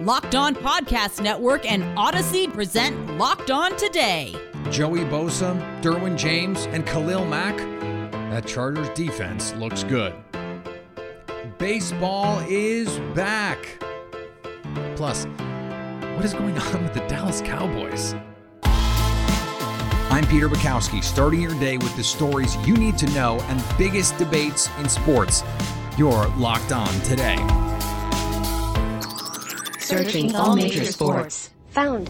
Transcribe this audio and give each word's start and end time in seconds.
Locked 0.00 0.36
On 0.36 0.54
Podcast 0.54 1.20
Network 1.20 1.68
and 1.68 1.82
Odyssey 1.98 2.46
present 2.46 3.18
Locked 3.18 3.50
On 3.50 3.76
Today. 3.76 4.32
Joey 4.70 5.00
Bosa, 5.00 5.60
Derwin 5.82 6.16
James, 6.16 6.66
and 6.66 6.86
Khalil 6.86 7.24
Mack. 7.24 7.56
That 8.30 8.46
Chargers 8.46 8.88
defense 8.90 9.52
looks 9.54 9.82
good. 9.82 10.14
Baseball 11.58 12.40
is 12.48 12.96
back. 13.16 13.82
Plus, 14.94 15.24
what 16.14 16.24
is 16.24 16.32
going 16.32 16.56
on 16.56 16.84
with 16.84 16.94
the 16.94 17.04
Dallas 17.08 17.40
Cowboys? 17.40 18.14
I'm 20.12 20.24
Peter 20.28 20.48
Bukowski, 20.48 21.02
starting 21.02 21.40
your 21.40 21.58
day 21.58 21.76
with 21.76 21.96
the 21.96 22.04
stories 22.04 22.56
you 22.66 22.76
need 22.76 22.96
to 22.98 23.06
know 23.14 23.40
and 23.48 23.60
biggest 23.76 24.16
debates 24.16 24.68
in 24.78 24.88
sports. 24.88 25.42
You're 25.98 26.28
locked 26.36 26.70
on 26.70 26.92
today. 27.00 27.36
Searching 29.92 30.34
all 30.34 30.56
major 30.56 30.86
sports. 30.86 31.50
Found. 31.72 32.08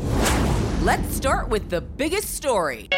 Let's 0.85 1.17
start 1.17 1.49
with 1.49 1.69
the 1.69 1.81
biggest 1.81 2.33
story. 2.33 2.89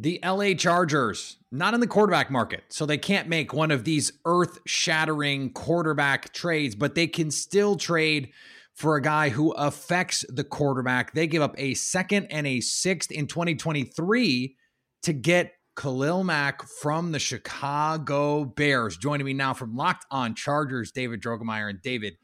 The 0.00 0.18
LA 0.24 0.54
Chargers, 0.54 1.36
not 1.52 1.72
in 1.72 1.78
the 1.78 1.86
quarterback 1.86 2.28
market, 2.28 2.64
so 2.70 2.86
they 2.86 2.98
can't 2.98 3.28
make 3.28 3.52
one 3.52 3.70
of 3.70 3.84
these 3.84 4.10
earth 4.24 4.58
shattering 4.66 5.52
quarterback 5.52 6.32
trades, 6.32 6.74
but 6.74 6.96
they 6.96 7.06
can 7.06 7.30
still 7.30 7.76
trade 7.76 8.32
for 8.74 8.96
a 8.96 9.00
guy 9.00 9.28
who 9.28 9.52
affects 9.52 10.24
the 10.28 10.42
quarterback. 10.42 11.14
They 11.14 11.28
give 11.28 11.40
up 11.40 11.54
a 11.56 11.74
second 11.74 12.26
and 12.32 12.48
a 12.48 12.60
sixth 12.60 13.12
in 13.12 13.28
2023 13.28 14.56
to 15.04 15.12
get 15.12 15.52
Khalil 15.76 16.24
Mack 16.24 16.64
from 16.64 17.12
the 17.12 17.20
Chicago 17.20 18.44
Bears. 18.44 18.96
Joining 18.96 19.24
me 19.24 19.34
now 19.34 19.54
from 19.54 19.76
Locked 19.76 20.04
On 20.10 20.34
Chargers, 20.34 20.90
David 20.90 21.22
Drogemeyer. 21.22 21.70
And 21.70 21.80
David, 21.80 22.16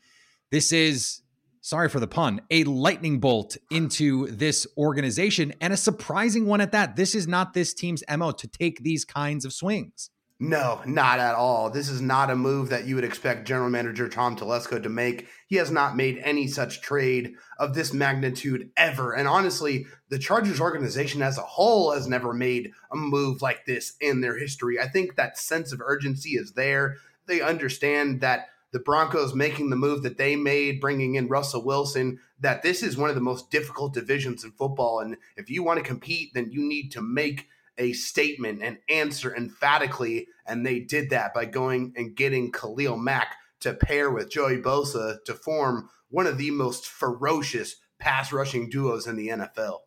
this 0.53 0.71
is, 0.71 1.23
sorry 1.63 1.89
for 1.89 1.99
the 1.99 2.07
pun, 2.07 2.43
a 2.51 2.63
lightning 2.65 3.19
bolt 3.19 3.57
into 3.71 4.27
this 4.29 4.67
organization 4.77 5.55
and 5.63 5.73
a 5.73 5.79
surprising 5.79 6.47
one 6.47 6.61
at 6.61 6.73
that. 6.73 6.95
This 6.95 7.15
is 7.15 7.27
not 7.27 7.55
this 7.55 7.73
team's 7.73 8.05
MO 8.17 8.33
to 8.33 8.47
take 8.47 8.83
these 8.83 9.07
kinds 9.07 9.47
of 9.47 9.55
swings. 9.55 10.11
No, 10.39 10.83
not 10.85 11.21
at 11.21 11.37
all. 11.37 11.71
This 11.71 11.89
is 11.89 12.03
not 12.03 12.29
a 12.29 12.37
move 12.37 12.69
that 12.69 12.85
you 12.85 12.97
would 12.97 13.05
expect 13.05 13.47
general 13.47 13.71
manager 13.71 14.09
Tom 14.09 14.37
Telesco 14.37 14.83
to 14.83 14.89
make. 14.89 15.29
He 15.47 15.57
has 15.57 15.71
not 15.71 15.97
made 15.97 16.19
any 16.19 16.49
such 16.49 16.83
trade 16.83 17.35
of 17.59 17.75
this 17.75 17.95
magnitude 17.95 18.71
ever. 18.77 19.15
And 19.15 19.27
honestly, 19.27 19.87
the 20.09 20.19
Chargers 20.19 20.61
organization 20.61 21.23
as 21.23 21.39
a 21.39 21.43
whole 21.43 21.93
has 21.93 22.09
never 22.09 22.35
made 22.35 22.73
a 22.93 22.97
move 22.97 23.41
like 23.41 23.65
this 23.65 23.95
in 24.01 24.21
their 24.21 24.37
history. 24.37 24.79
I 24.79 24.89
think 24.89 25.15
that 25.15 25.39
sense 25.39 25.73
of 25.73 25.81
urgency 25.81 26.31
is 26.31 26.53
there. 26.53 26.97
They 27.27 27.41
understand 27.41 28.21
that 28.21 28.49
the 28.73 28.81
Broncos 28.81 29.35
making 29.35 29.71
the 29.71 29.77
move 29.77 30.03
that 30.03 30.17
they 30.17 30.35
made, 30.35 30.81
bringing 30.81 31.15
in 31.15 31.29
Russell 31.29 31.65
Wilson, 31.65 32.19
that 32.41 32.63
this 32.63 32.83
is 32.83 32.97
one 32.97 33.11
of 33.11 33.15
the 33.15 33.21
most 33.21 33.51
difficult 33.51 33.95
divisions 33.95 34.45
in 34.45 34.53
football. 34.53 35.01
And 35.01 35.17
if 35.37 35.51
you 35.51 35.63
want 35.63 35.79
to 35.79 35.85
compete, 35.85 36.33
then 36.35 36.51
you 36.51 36.67
need 36.67 36.91
to 36.93 37.03
make 37.03 37.49
a 37.79 37.93
statement 37.93 38.63
and 38.63 38.79
answer 38.89 39.35
emphatically. 39.35 40.29
And 40.47 40.65
they 40.65 40.81
did 40.81 41.11
that 41.11 41.35
by 41.35 41.45
going 41.45 41.93
and 41.97 42.17
getting 42.17 42.51
Khalil 42.51 42.97
Mack 42.97 43.37
to 43.61 43.75
pair 43.75 44.11
with 44.11 44.31
Joey 44.31 44.59
Bosa 44.59 45.23
to 45.25 45.35
form 45.35 45.89
one 46.09 46.27
of 46.27 46.39
the 46.39 46.51
most 46.51 46.87
ferocious 46.87 47.77
pass 47.99 48.33
rushing 48.33 48.69
duos 48.69 49.07
in 49.07 49.17
the 49.17 49.29
NFL. 49.29 49.79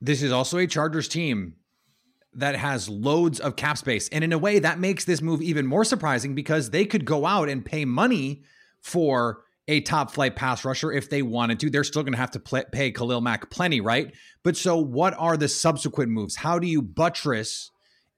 This 0.00 0.22
is 0.22 0.32
also 0.32 0.58
a 0.58 0.66
Chargers 0.66 1.08
team 1.08 1.54
that 2.36 2.56
has 2.56 2.88
loads 2.88 3.40
of 3.40 3.56
cap 3.56 3.78
space. 3.78 4.08
And 4.08 4.24
in 4.24 4.32
a 4.32 4.38
way, 4.38 4.58
that 4.58 4.78
makes 4.78 5.04
this 5.04 5.22
move 5.22 5.42
even 5.42 5.66
more 5.66 5.84
surprising 5.84 6.34
because 6.34 6.70
they 6.70 6.84
could 6.84 7.04
go 7.04 7.26
out 7.26 7.48
and 7.48 7.64
pay 7.64 7.84
money 7.84 8.42
for 8.80 9.42
a 9.66 9.80
top 9.80 10.10
flight 10.10 10.36
pass 10.36 10.64
rusher 10.64 10.92
if 10.92 11.08
they 11.08 11.22
wanted 11.22 11.60
to. 11.60 11.70
They're 11.70 11.84
still 11.84 12.02
going 12.02 12.12
to 12.12 12.18
have 12.18 12.32
to 12.32 12.40
play, 12.40 12.64
pay 12.70 12.90
Khalil 12.90 13.20
Mack 13.20 13.50
plenty, 13.50 13.80
right? 13.80 14.14
But 14.42 14.56
so, 14.56 14.76
what 14.76 15.14
are 15.18 15.36
the 15.36 15.48
subsequent 15.48 16.10
moves? 16.10 16.36
How 16.36 16.58
do 16.58 16.66
you 16.66 16.82
buttress 16.82 17.70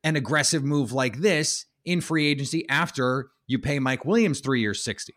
an 0.03 0.16
aggressive 0.16 0.65
move 0.65 0.93
like 0.93 1.19
this 1.19 1.66
in 1.84 2.00
free 2.00 2.27
agency 2.27 2.69
after 2.69 3.31
you 3.47 3.59
pay 3.59 3.78
Mike 3.78 4.04
Williams 4.04 4.41
three 4.41 4.60
years, 4.60 4.83
60? 4.83 5.15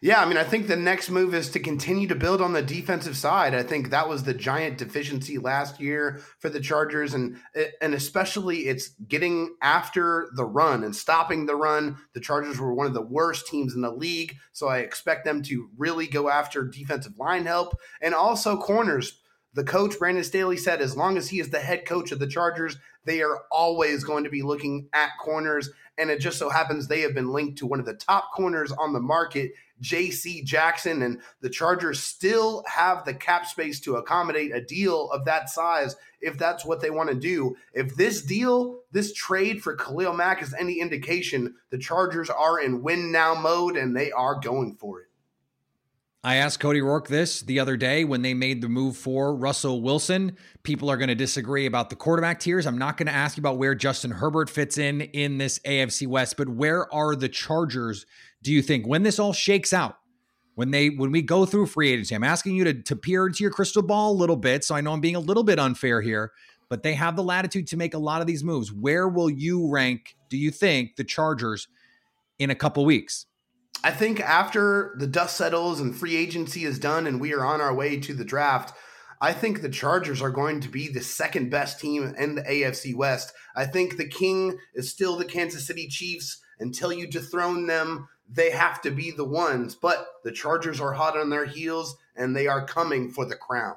Yeah, 0.00 0.20
I 0.20 0.26
mean, 0.26 0.36
I 0.36 0.44
think 0.44 0.66
the 0.66 0.76
next 0.76 1.10
move 1.10 1.34
is 1.34 1.50
to 1.50 1.60
continue 1.60 2.08
to 2.08 2.14
build 2.14 2.40
on 2.40 2.52
the 2.52 2.62
defensive 2.62 3.16
side. 3.16 3.54
I 3.54 3.62
think 3.62 3.90
that 3.90 4.08
was 4.08 4.22
the 4.22 4.34
giant 4.34 4.78
deficiency 4.78 5.38
last 5.38 5.80
year 5.80 6.20
for 6.38 6.48
the 6.48 6.60
Chargers, 6.60 7.14
and 7.14 7.36
and 7.80 7.94
especially 7.94 8.68
it's 8.68 8.88
getting 9.06 9.54
after 9.62 10.30
the 10.34 10.44
run 10.44 10.84
and 10.84 10.94
stopping 10.94 11.46
the 11.46 11.56
run. 11.56 11.96
The 12.14 12.20
Chargers 12.20 12.58
were 12.58 12.74
one 12.74 12.86
of 12.86 12.94
the 12.94 13.02
worst 13.02 13.46
teams 13.46 13.74
in 13.74 13.82
the 13.82 13.90
league, 13.90 14.36
so 14.52 14.68
I 14.68 14.78
expect 14.78 15.24
them 15.24 15.42
to 15.44 15.68
really 15.76 16.06
go 16.06 16.28
after 16.28 16.64
defensive 16.64 17.18
line 17.18 17.46
help 17.46 17.78
and 18.00 18.14
also 18.14 18.56
corners. 18.56 19.20
The 19.54 19.64
coach 19.64 19.98
Brandon 19.98 20.22
Staley 20.22 20.56
said, 20.56 20.80
as 20.80 20.96
long 20.96 21.16
as 21.16 21.30
he 21.30 21.40
is 21.40 21.50
the 21.50 21.58
head 21.58 21.86
coach 21.86 22.12
of 22.12 22.18
the 22.18 22.28
Chargers, 22.28 22.76
they 23.04 23.22
are 23.22 23.42
always 23.50 24.04
going 24.04 24.24
to 24.24 24.30
be 24.30 24.42
looking 24.42 24.88
at 24.92 25.10
corners. 25.20 25.70
And 25.98 26.10
it 26.10 26.20
just 26.20 26.38
so 26.38 26.48
happens 26.48 26.86
they 26.86 27.00
have 27.00 27.14
been 27.14 27.32
linked 27.32 27.58
to 27.58 27.66
one 27.66 27.80
of 27.80 27.86
the 27.86 27.94
top 27.94 28.32
corners 28.32 28.72
on 28.72 28.92
the 28.92 29.00
market 29.00 29.52
J.C. 29.80 30.42
Jackson, 30.42 31.02
and 31.02 31.20
the 31.40 31.50
Chargers 31.50 32.02
still 32.02 32.64
have 32.66 33.04
the 33.04 33.14
cap 33.14 33.46
space 33.46 33.80
to 33.80 33.96
accommodate 33.96 34.54
a 34.54 34.60
deal 34.60 35.10
of 35.10 35.24
that 35.24 35.48
size 35.48 35.96
if 36.20 36.36
that's 36.36 36.64
what 36.64 36.80
they 36.80 36.90
want 36.90 37.08
to 37.10 37.14
do. 37.14 37.56
If 37.72 37.94
this 37.94 38.22
deal, 38.22 38.80
this 38.92 39.12
trade 39.12 39.62
for 39.62 39.76
Khalil 39.76 40.14
Mack 40.14 40.42
is 40.42 40.54
any 40.58 40.80
indication, 40.80 41.54
the 41.70 41.78
Chargers 41.78 42.30
are 42.30 42.60
in 42.60 42.82
win 42.82 43.12
now 43.12 43.34
mode 43.34 43.76
and 43.76 43.96
they 43.96 44.10
are 44.10 44.40
going 44.40 44.76
for 44.76 45.00
it. 45.00 45.07
I 46.24 46.36
asked 46.36 46.58
Cody 46.58 46.80
Roark 46.80 47.06
this 47.06 47.42
the 47.42 47.60
other 47.60 47.76
day 47.76 48.02
when 48.02 48.22
they 48.22 48.34
made 48.34 48.60
the 48.60 48.68
move 48.68 48.96
for 48.96 49.32
Russell 49.36 49.82
Wilson. 49.82 50.36
People 50.64 50.90
are 50.90 50.96
going 50.96 51.08
to 51.08 51.14
disagree 51.14 51.64
about 51.64 51.90
the 51.90 51.96
quarterback 51.96 52.40
tiers. 52.40 52.66
I'm 52.66 52.76
not 52.76 52.96
going 52.96 53.06
to 53.06 53.14
ask 53.14 53.36
you 53.36 53.40
about 53.40 53.56
where 53.56 53.76
Justin 53.76 54.10
Herbert 54.10 54.50
fits 54.50 54.78
in 54.78 55.02
in 55.02 55.38
this 55.38 55.60
AFC 55.60 56.08
West, 56.08 56.36
but 56.36 56.48
where 56.48 56.92
are 56.92 57.14
the 57.14 57.28
Chargers 57.28 58.04
do 58.42 58.52
you 58.52 58.62
think 58.62 58.84
when 58.84 59.04
this 59.04 59.20
all 59.20 59.32
shakes 59.32 59.72
out, 59.72 59.98
when 60.56 60.72
they 60.72 60.90
when 60.90 61.12
we 61.12 61.22
go 61.22 61.46
through 61.46 61.66
free 61.66 61.92
agency, 61.92 62.16
I'm 62.16 62.24
asking 62.24 62.56
you 62.56 62.64
to, 62.64 62.74
to 62.74 62.96
peer 62.96 63.28
into 63.28 63.44
your 63.44 63.52
crystal 63.52 63.82
ball 63.82 64.10
a 64.10 64.18
little 64.18 64.36
bit. 64.36 64.64
So 64.64 64.74
I 64.74 64.80
know 64.80 64.92
I'm 64.92 65.00
being 65.00 65.16
a 65.16 65.20
little 65.20 65.44
bit 65.44 65.60
unfair 65.60 66.00
here, 66.00 66.32
but 66.68 66.82
they 66.82 66.94
have 66.94 67.14
the 67.14 67.22
latitude 67.22 67.68
to 67.68 67.76
make 67.76 67.94
a 67.94 67.98
lot 67.98 68.20
of 68.20 68.26
these 68.26 68.42
moves. 68.42 68.72
Where 68.72 69.08
will 69.08 69.30
you 69.30 69.70
rank, 69.70 70.16
do 70.28 70.36
you 70.36 70.50
think, 70.50 70.96
the 70.96 71.04
Chargers 71.04 71.68
in 72.40 72.50
a 72.50 72.56
couple 72.56 72.84
weeks? 72.84 73.26
I 73.84 73.90
think 73.90 74.20
after 74.20 74.94
the 74.98 75.06
dust 75.06 75.36
settles 75.36 75.80
and 75.80 75.94
free 75.94 76.16
agency 76.16 76.64
is 76.64 76.78
done 76.78 77.06
and 77.06 77.20
we 77.20 77.32
are 77.32 77.44
on 77.44 77.60
our 77.60 77.74
way 77.74 77.98
to 78.00 78.14
the 78.14 78.24
draft, 78.24 78.74
I 79.20 79.32
think 79.32 79.60
the 79.60 79.68
Chargers 79.68 80.22
are 80.22 80.30
going 80.30 80.60
to 80.60 80.68
be 80.68 80.88
the 80.88 81.00
second 81.00 81.50
best 81.50 81.80
team 81.80 82.14
in 82.18 82.36
the 82.36 82.42
AFC 82.42 82.94
West. 82.94 83.32
I 83.56 83.66
think 83.66 83.96
the 83.96 84.08
king 84.08 84.58
is 84.74 84.90
still 84.90 85.16
the 85.16 85.24
Kansas 85.24 85.66
City 85.66 85.88
Chiefs 85.88 86.40
until 86.60 86.92
you 86.92 87.06
dethrone 87.06 87.66
them 87.66 88.08
they 88.28 88.50
have 88.50 88.82
to 88.82 88.90
be 88.90 89.10
the 89.10 89.24
ones. 89.24 89.74
But 89.74 90.06
the 90.24 90.32
Chargers 90.32 90.80
are 90.80 90.92
hot 90.92 91.16
on 91.16 91.30
their 91.30 91.46
heels 91.46 91.96
and 92.14 92.36
they 92.36 92.46
are 92.46 92.66
coming 92.66 93.10
for 93.10 93.24
the 93.24 93.36
crown. 93.36 93.76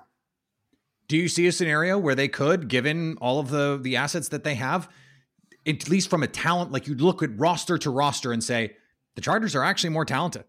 Do 1.07 1.17
you 1.17 1.27
see 1.27 1.47
a 1.47 1.51
scenario 1.51 1.97
where 1.97 2.15
they 2.15 2.27
could, 2.27 2.67
given 2.67 3.17
all 3.19 3.39
of 3.39 3.49
the 3.49 3.79
the 3.81 3.97
assets 3.97 4.29
that 4.29 4.43
they 4.43 4.55
have, 4.55 4.89
at 5.65 5.89
least 5.89 6.09
from 6.09 6.23
a 6.23 6.27
talent, 6.27 6.71
like 6.71 6.87
you 6.87 6.95
look 6.95 7.21
at 7.21 7.37
roster 7.37 7.77
to 7.79 7.89
roster 7.89 8.31
and 8.31 8.43
say 8.43 8.75
the 9.15 9.21
Chargers 9.21 9.55
are 9.55 9.63
actually 9.63 9.89
more 9.91 10.05
talented? 10.05 10.45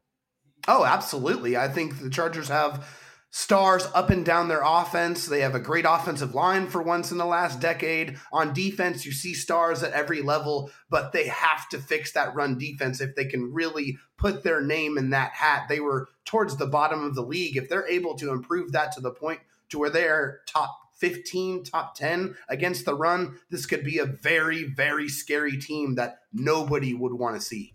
Oh, 0.68 0.84
absolutely. 0.84 1.56
I 1.56 1.68
think 1.68 2.00
the 2.00 2.10
Chargers 2.10 2.48
have 2.48 2.86
stars 3.30 3.88
up 3.94 4.10
and 4.10 4.24
down 4.24 4.48
their 4.48 4.62
offense. 4.62 5.26
They 5.26 5.40
have 5.40 5.54
a 5.54 5.60
great 5.60 5.86
offensive 5.88 6.34
line 6.34 6.68
for 6.68 6.82
once 6.82 7.10
in 7.10 7.18
the 7.18 7.24
last 7.24 7.60
decade. 7.60 8.18
On 8.30 8.52
defense, 8.52 9.04
you 9.04 9.12
see 9.12 9.34
stars 9.34 9.82
at 9.82 9.92
every 9.92 10.20
level, 10.22 10.70
but 10.90 11.12
they 11.12 11.26
have 11.28 11.68
to 11.70 11.78
fix 11.78 12.12
that 12.12 12.34
run 12.34 12.58
defense 12.58 13.00
if 13.00 13.16
they 13.16 13.24
can 13.24 13.52
really 13.52 13.96
put 14.18 14.44
their 14.44 14.60
name 14.60 14.98
in 14.98 15.10
that 15.10 15.32
hat. 15.32 15.64
They 15.68 15.80
were 15.80 16.08
towards 16.26 16.56
the 16.56 16.66
bottom 16.66 17.04
of 17.04 17.14
the 17.14 17.22
league. 17.22 17.56
If 17.56 17.68
they're 17.68 17.88
able 17.88 18.14
to 18.16 18.30
improve 18.30 18.72
that 18.72 18.92
to 18.92 19.00
the 19.00 19.10
point 19.10 19.40
to 19.70 19.78
where 19.78 19.90
they're 19.90 20.40
top 20.46 20.78
15, 20.98 21.64
top 21.64 21.96
10 21.96 22.36
against 22.48 22.84
the 22.84 22.94
run, 22.94 23.38
this 23.50 23.66
could 23.66 23.82
be 23.82 23.98
a 23.98 24.04
very, 24.04 24.64
very 24.64 25.08
scary 25.08 25.56
team 25.56 25.94
that 25.94 26.18
nobody 26.32 26.92
would 26.94 27.14
want 27.14 27.34
to 27.34 27.40
see. 27.40 27.74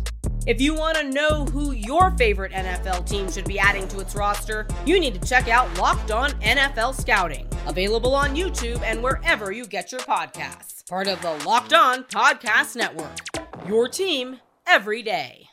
If 0.47 0.59
you 0.59 0.73
want 0.73 0.97
to 0.97 1.03
know 1.03 1.45
who 1.45 1.71
your 1.71 2.09
favorite 2.17 2.51
NFL 2.51 3.07
team 3.07 3.31
should 3.31 3.45
be 3.45 3.59
adding 3.59 3.87
to 3.89 3.99
its 3.99 4.15
roster, 4.15 4.65
you 4.87 4.99
need 4.99 5.13
to 5.13 5.27
check 5.27 5.47
out 5.47 5.77
Locked 5.77 6.09
On 6.09 6.31
NFL 6.41 6.99
Scouting, 6.99 7.47
available 7.67 8.15
on 8.15 8.35
YouTube 8.35 8.81
and 8.81 9.03
wherever 9.03 9.51
you 9.51 9.67
get 9.67 9.91
your 9.91 10.01
podcasts. 10.01 10.89
Part 10.89 11.07
of 11.07 11.21
the 11.21 11.33
Locked 11.45 11.73
On 11.73 12.03
Podcast 12.05 12.75
Network. 12.75 13.19
Your 13.67 13.87
team 13.87 14.39
every 14.65 15.03
day. 15.03 15.47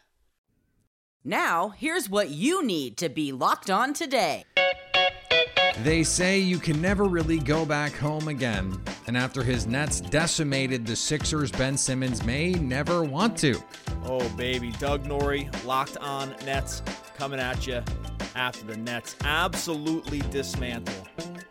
Now, 1.22 1.68
here's 1.68 2.08
what 2.08 2.30
you 2.30 2.64
need 2.64 2.96
to 2.96 3.10
be 3.10 3.30
locked 3.30 3.68
on 3.68 3.92
today. 3.92 4.44
They 5.82 6.02
say 6.02 6.38
you 6.38 6.58
can 6.58 6.80
never 6.80 7.04
really 7.04 7.38
go 7.38 7.66
back 7.66 7.92
home 7.92 8.28
again. 8.28 8.80
And 9.06 9.18
after 9.18 9.42
his 9.42 9.66
Nets 9.66 10.00
decimated 10.00 10.86
the 10.86 10.96
Sixers, 10.96 11.52
Ben 11.52 11.76
Simmons 11.76 12.24
may 12.24 12.52
never 12.52 13.04
want 13.04 13.36
to. 13.38 13.62
Oh, 14.08 14.26
baby. 14.30 14.72
Doug 14.78 15.06
Norrie, 15.06 15.50
locked 15.64 15.98
on 15.98 16.34
Nets, 16.46 16.82
coming 17.16 17.38
at 17.38 17.66
you 17.66 17.82
after 18.34 18.64
the 18.64 18.76
Nets 18.76 19.16
absolutely 19.24 20.20
dismantle 20.30 20.94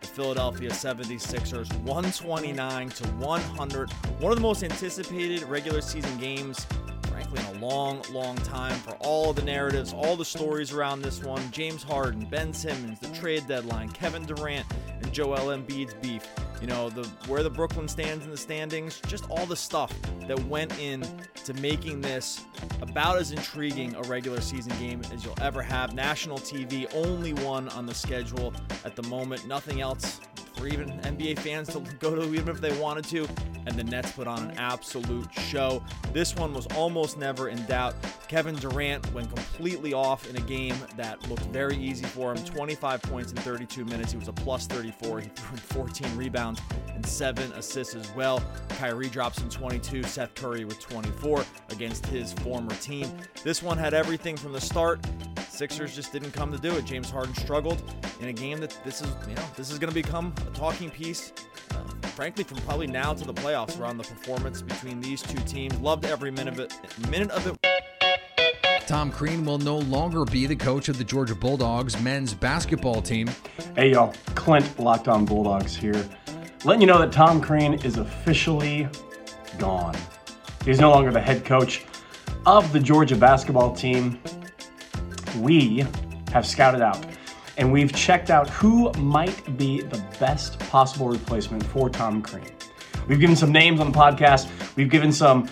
the 0.00 0.06
Philadelphia 0.06 0.70
76ers 0.70 1.72
129 1.82 2.88
to 2.88 3.06
100. 3.08 3.92
One 3.92 4.32
of 4.32 4.38
the 4.38 4.42
most 4.42 4.64
anticipated 4.64 5.42
regular 5.44 5.80
season 5.80 6.18
games 6.18 6.66
frankly, 7.02 7.40
in 7.40 7.56
a 7.56 7.66
long, 7.66 8.02
long 8.12 8.36
time 8.36 8.78
for 8.78 8.92
all 9.00 9.32
the 9.32 9.42
narratives, 9.42 9.92
all 9.92 10.16
the 10.16 10.24
stories 10.24 10.72
around 10.72 11.02
this 11.02 11.22
one. 11.22 11.50
James 11.50 11.82
Harden, 11.82 12.24
Ben 12.26 12.52
Simmons, 12.52 13.00
the 13.00 13.08
trade 13.08 13.46
deadline, 13.48 13.88
Kevin 13.90 14.24
Durant, 14.24 14.66
and 15.02 15.12
Joel 15.12 15.56
Embiid's 15.56 15.94
beef. 15.94 16.22
You 16.60 16.66
know, 16.66 16.90
the 16.90 17.04
where 17.26 17.42
the 17.42 17.50
Brooklyn 17.50 17.88
stands 17.88 18.24
in 18.24 18.30
the 18.30 18.36
standings, 18.36 19.00
just 19.06 19.28
all 19.30 19.46
the 19.46 19.56
stuff 19.56 19.94
that 20.26 20.38
went 20.46 20.76
in 20.78 21.06
to 21.44 21.54
making 21.54 22.00
this 22.00 22.44
about 22.82 23.16
as 23.16 23.32
intriguing 23.32 23.94
a 23.94 24.02
regular 24.02 24.40
season 24.40 24.72
game 24.78 25.02
as 25.12 25.24
you'll 25.24 25.40
ever 25.40 25.62
have. 25.62 25.94
National 25.94 26.38
TV, 26.38 26.92
only 26.94 27.32
one 27.32 27.68
on 27.70 27.86
the 27.86 27.94
schedule 27.94 28.52
at 28.84 28.96
the 28.96 29.02
moment. 29.04 29.46
Nothing 29.46 29.80
else 29.80 30.20
for 30.58 30.66
even 30.66 30.88
NBA 31.00 31.38
fans 31.38 31.68
to 31.68 31.80
go 32.00 32.14
to, 32.14 32.34
even 32.34 32.48
if 32.48 32.60
they 32.60 32.76
wanted 32.80 33.04
to. 33.06 33.26
And 33.66 33.76
the 33.76 33.84
Nets 33.84 34.12
put 34.12 34.26
on 34.26 34.50
an 34.50 34.58
absolute 34.58 35.32
show. 35.32 35.82
This 36.12 36.34
one 36.34 36.54
was 36.54 36.66
almost 36.68 37.18
never 37.18 37.48
in 37.48 37.64
doubt. 37.66 37.94
Kevin 38.26 38.54
Durant 38.56 39.12
went 39.12 39.34
completely 39.34 39.92
off 39.92 40.28
in 40.28 40.36
a 40.36 40.40
game 40.40 40.74
that 40.96 41.28
looked 41.28 41.44
very 41.46 41.76
easy 41.76 42.04
for 42.04 42.34
him 42.34 42.44
25 42.44 43.02
points 43.02 43.30
in 43.30 43.38
32 43.38 43.84
minutes. 43.84 44.12
He 44.12 44.18
was 44.18 44.28
a 44.28 44.32
plus 44.32 44.66
34. 44.66 45.20
He 45.20 45.28
threw 45.28 45.50
in 45.52 45.56
14 45.58 46.16
rebounds 46.16 46.60
and 46.94 47.04
seven 47.04 47.52
assists 47.52 47.94
as 47.94 48.10
well. 48.14 48.42
Kyrie 48.70 49.08
drops 49.08 49.38
in 49.40 49.50
22, 49.50 50.02
Seth 50.04 50.34
Curry 50.34 50.64
with 50.64 50.80
24 50.80 51.44
against 51.70 52.06
his 52.06 52.32
former 52.32 52.74
team. 52.76 53.10
This 53.44 53.62
one 53.62 53.78
had 53.78 53.94
everything 53.94 54.36
from 54.36 54.52
the 54.52 54.60
start. 54.60 55.00
Sixers 55.58 55.92
just 55.92 56.12
didn't 56.12 56.30
come 56.30 56.52
to 56.52 56.58
do 56.58 56.76
it. 56.76 56.84
James 56.84 57.10
Harden 57.10 57.34
struggled 57.34 57.82
in 58.20 58.28
a 58.28 58.32
game 58.32 58.60
that 58.60 58.78
this 58.84 59.02
is, 59.02 59.08
you 59.28 59.34
know, 59.34 59.42
this 59.56 59.72
is 59.72 59.78
going 59.80 59.92
to 59.92 59.94
become 59.94 60.32
a 60.46 60.50
talking 60.56 60.88
piece. 60.88 61.32
Uh, 61.72 61.78
frankly, 62.10 62.44
from 62.44 62.58
probably 62.58 62.86
now 62.86 63.12
to 63.12 63.24
the 63.24 63.34
playoffs, 63.34 63.76
around 63.80 63.98
the 63.98 64.04
performance 64.04 64.62
between 64.62 65.00
these 65.00 65.20
two 65.20 65.40
teams. 65.46 65.76
Loved 65.80 66.04
every 66.04 66.30
minute 66.30 66.54
of 66.54 66.60
it. 66.60 66.72
Minute 67.10 67.32
of 67.32 67.44
it. 67.48 68.86
Tom 68.86 69.10
Crean 69.10 69.44
will 69.44 69.58
no 69.58 69.78
longer 69.78 70.24
be 70.24 70.46
the 70.46 70.54
coach 70.54 70.88
of 70.88 70.96
the 70.96 71.02
Georgia 71.02 71.34
Bulldogs 71.34 72.00
men's 72.02 72.34
basketball 72.34 73.02
team. 73.02 73.28
Hey, 73.74 73.90
y'all. 73.90 74.14
Clint, 74.36 74.78
Locked 74.78 75.08
On 75.08 75.24
Bulldogs 75.24 75.74
here. 75.74 76.08
Letting 76.64 76.82
you 76.82 76.86
know 76.86 77.00
that 77.00 77.10
Tom 77.10 77.40
Crean 77.40 77.74
is 77.82 77.96
officially 77.96 78.88
gone. 79.58 79.96
He's 80.64 80.78
no 80.78 80.92
longer 80.92 81.10
the 81.10 81.20
head 81.20 81.44
coach 81.44 81.84
of 82.46 82.72
the 82.72 82.78
Georgia 82.78 83.16
basketball 83.16 83.74
team. 83.74 84.20
We 85.38 85.86
have 86.32 86.46
scouted 86.46 86.82
out 86.82 87.04
and 87.56 87.72
we've 87.72 87.92
checked 87.92 88.30
out 88.30 88.48
who 88.48 88.92
might 88.92 89.56
be 89.58 89.82
the 89.82 90.02
best 90.18 90.58
possible 90.58 91.08
replacement 91.08 91.62
for 91.64 91.90
Tom 91.90 92.22
Crean. 92.22 92.46
We've 93.08 93.20
given 93.20 93.36
some 93.36 93.52
names 93.52 93.80
on 93.80 93.90
the 93.92 93.98
podcast, 93.98 94.48
we've 94.76 94.90
given 94.90 95.12
some 95.12 95.48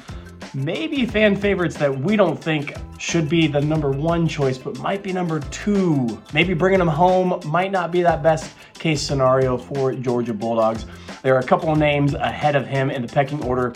maybe 0.54 1.04
fan 1.04 1.36
favorites 1.36 1.76
that 1.76 1.96
we 2.00 2.16
don't 2.16 2.42
think 2.42 2.74
should 2.98 3.28
be 3.28 3.46
the 3.46 3.60
number 3.60 3.90
one 3.90 4.26
choice, 4.26 4.56
but 4.56 4.78
might 4.78 5.02
be 5.02 5.12
number 5.12 5.40
two. 5.40 6.22
Maybe 6.32 6.54
bringing 6.54 6.78
them 6.78 6.88
home 6.88 7.40
might 7.44 7.72
not 7.72 7.92
be 7.92 8.02
that 8.02 8.22
best 8.22 8.50
case 8.74 9.02
scenario 9.02 9.58
for 9.58 9.92
Georgia 9.92 10.32
Bulldogs. 10.32 10.86
There 11.22 11.34
are 11.34 11.40
a 11.40 11.46
couple 11.46 11.70
of 11.70 11.78
names 11.78 12.14
ahead 12.14 12.56
of 12.56 12.66
him 12.66 12.90
in 12.90 13.02
the 13.02 13.08
pecking 13.08 13.42
order. 13.42 13.74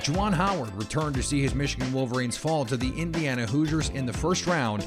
Juwan 0.00 0.32
Howard 0.32 0.74
returned 0.76 1.14
to 1.16 1.22
see 1.22 1.42
his 1.42 1.54
Michigan 1.54 1.92
Wolverines 1.92 2.36
fall 2.36 2.64
to 2.64 2.76
the 2.76 2.90
Indiana 2.98 3.46
Hoosiers 3.46 3.90
in 3.90 4.06
the 4.06 4.12
first 4.12 4.46
round 4.46 4.86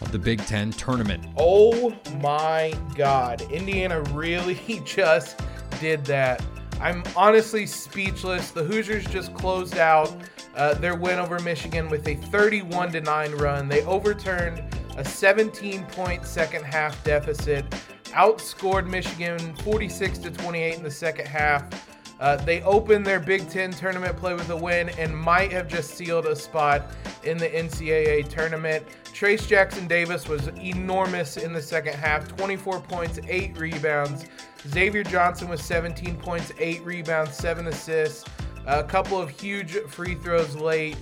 of 0.00 0.10
the 0.10 0.18
Big 0.18 0.40
Ten 0.46 0.72
tournament. 0.72 1.24
Oh 1.36 1.94
my 2.20 2.74
God. 2.96 3.40
Indiana 3.52 4.00
really 4.12 4.82
just 4.84 5.40
did 5.80 6.04
that. 6.06 6.44
I'm 6.80 7.04
honestly 7.16 7.66
speechless. 7.66 8.50
The 8.50 8.64
Hoosiers 8.64 9.04
just 9.06 9.32
closed 9.34 9.78
out 9.78 10.14
uh, 10.56 10.74
their 10.74 10.96
win 10.96 11.18
over 11.18 11.38
Michigan 11.40 11.88
with 11.88 12.06
a 12.08 12.16
31 12.16 12.92
to 12.92 13.00
9 13.00 13.32
run. 13.36 13.68
They 13.68 13.82
overturned 13.84 14.62
a 14.96 15.04
17 15.04 15.84
point 15.86 16.26
second 16.26 16.64
half 16.64 17.02
deficit, 17.04 17.68
outscored 18.06 18.88
Michigan 18.88 19.54
46 19.56 20.18
to 20.18 20.30
28 20.30 20.74
in 20.74 20.82
the 20.82 20.90
second 20.90 21.26
half. 21.26 21.87
Uh, 22.20 22.36
they 22.36 22.62
opened 22.62 23.06
their 23.06 23.20
Big 23.20 23.48
Ten 23.48 23.70
tournament 23.70 24.16
play 24.16 24.34
with 24.34 24.50
a 24.50 24.56
win 24.56 24.88
and 24.90 25.16
might 25.16 25.52
have 25.52 25.68
just 25.68 25.90
sealed 25.90 26.26
a 26.26 26.34
spot 26.34 26.90
in 27.22 27.38
the 27.38 27.48
NCAA 27.48 28.28
tournament. 28.28 28.84
Trayce 29.04 29.46
Jackson 29.46 29.86
Davis 29.86 30.28
was 30.28 30.48
enormous 30.58 31.36
in 31.36 31.52
the 31.52 31.62
second 31.62 31.94
half 31.94 32.28
24 32.28 32.80
points, 32.80 33.20
8 33.28 33.56
rebounds. 33.56 34.26
Xavier 34.66 35.04
Johnson 35.04 35.48
was 35.48 35.62
17 35.62 36.16
points, 36.16 36.52
8 36.58 36.84
rebounds, 36.84 37.36
7 37.36 37.66
assists. 37.68 38.24
A 38.66 38.82
couple 38.82 39.20
of 39.20 39.30
huge 39.30 39.72
free 39.88 40.14
throws 40.16 40.56
late. 40.56 40.96